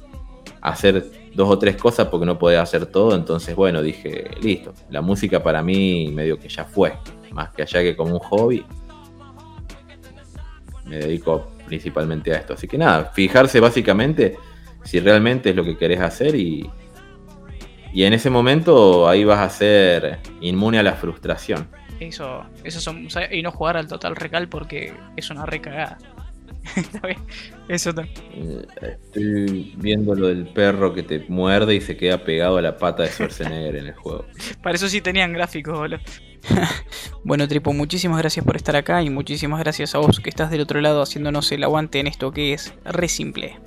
hacer 0.60 1.04
dos 1.34 1.48
o 1.48 1.58
tres 1.58 1.76
cosas 1.76 2.08
porque 2.08 2.26
no 2.26 2.38
podés 2.38 2.58
hacer 2.58 2.86
todo, 2.86 3.14
entonces 3.14 3.54
bueno, 3.54 3.82
dije, 3.82 4.30
listo, 4.42 4.74
la 4.90 5.00
música 5.00 5.42
para 5.42 5.62
mí 5.62 6.10
medio 6.12 6.38
que 6.38 6.48
ya 6.48 6.64
fue, 6.64 6.92
más 7.32 7.50
que 7.50 7.62
allá 7.62 7.82
que 7.82 7.96
como 7.96 8.14
un 8.14 8.20
hobby, 8.20 8.64
me 10.86 10.98
dedico 10.98 11.52
principalmente 11.66 12.32
a 12.32 12.38
esto, 12.38 12.54
así 12.54 12.66
que 12.66 12.76
nada, 12.76 13.06
fijarse 13.14 13.60
básicamente 13.60 14.36
si 14.84 14.98
realmente 15.00 15.50
es 15.50 15.56
lo 15.56 15.64
que 15.64 15.76
querés 15.76 16.00
hacer 16.00 16.34
y, 16.34 16.68
y 17.92 18.04
en 18.04 18.12
ese 18.12 18.30
momento 18.30 19.08
ahí 19.08 19.24
vas 19.24 19.40
a 19.40 19.50
ser 19.50 20.18
inmune 20.40 20.78
a 20.78 20.82
la 20.82 20.94
frustración. 20.94 21.68
Eso, 22.00 22.44
eso 22.64 22.80
son, 22.80 23.08
y 23.30 23.42
no 23.42 23.52
jugar 23.52 23.76
al 23.76 23.86
total 23.86 24.16
recal 24.16 24.48
porque 24.48 24.94
es 25.16 25.30
una 25.30 25.44
recagada. 25.44 25.98
Eso 27.68 27.94
también. 27.94 28.16
Eh, 28.34 28.96
estoy 29.04 29.74
viendo 29.76 30.14
lo 30.14 30.28
del 30.28 30.46
perro 30.48 30.92
que 30.92 31.02
te 31.02 31.24
muerde 31.28 31.74
y 31.74 31.80
se 31.80 31.96
queda 31.96 32.24
pegado 32.24 32.58
a 32.58 32.62
la 32.62 32.76
pata 32.76 33.04
de 33.04 33.10
Schwarzenegger 33.10 33.76
en 33.76 33.86
el 33.86 33.94
juego. 33.94 34.26
Para 34.62 34.76
eso 34.76 34.88
sí 34.88 35.00
tenían 35.00 35.32
gráficos, 35.32 35.78
boludo. 35.78 36.00
bueno, 37.24 37.46
Tripo, 37.48 37.72
muchísimas 37.72 38.18
gracias 38.18 38.44
por 38.44 38.56
estar 38.56 38.76
acá 38.76 39.02
y 39.02 39.10
muchísimas 39.10 39.60
gracias 39.60 39.94
a 39.94 39.98
vos 39.98 40.20
que 40.20 40.30
estás 40.30 40.50
del 40.50 40.62
otro 40.62 40.80
lado 40.80 41.02
haciéndonos 41.02 41.52
el 41.52 41.64
aguante 41.64 42.00
en 42.00 42.06
esto 42.06 42.32
que 42.32 42.54
es 42.54 42.74
re 42.84 43.08
simple. 43.08 43.58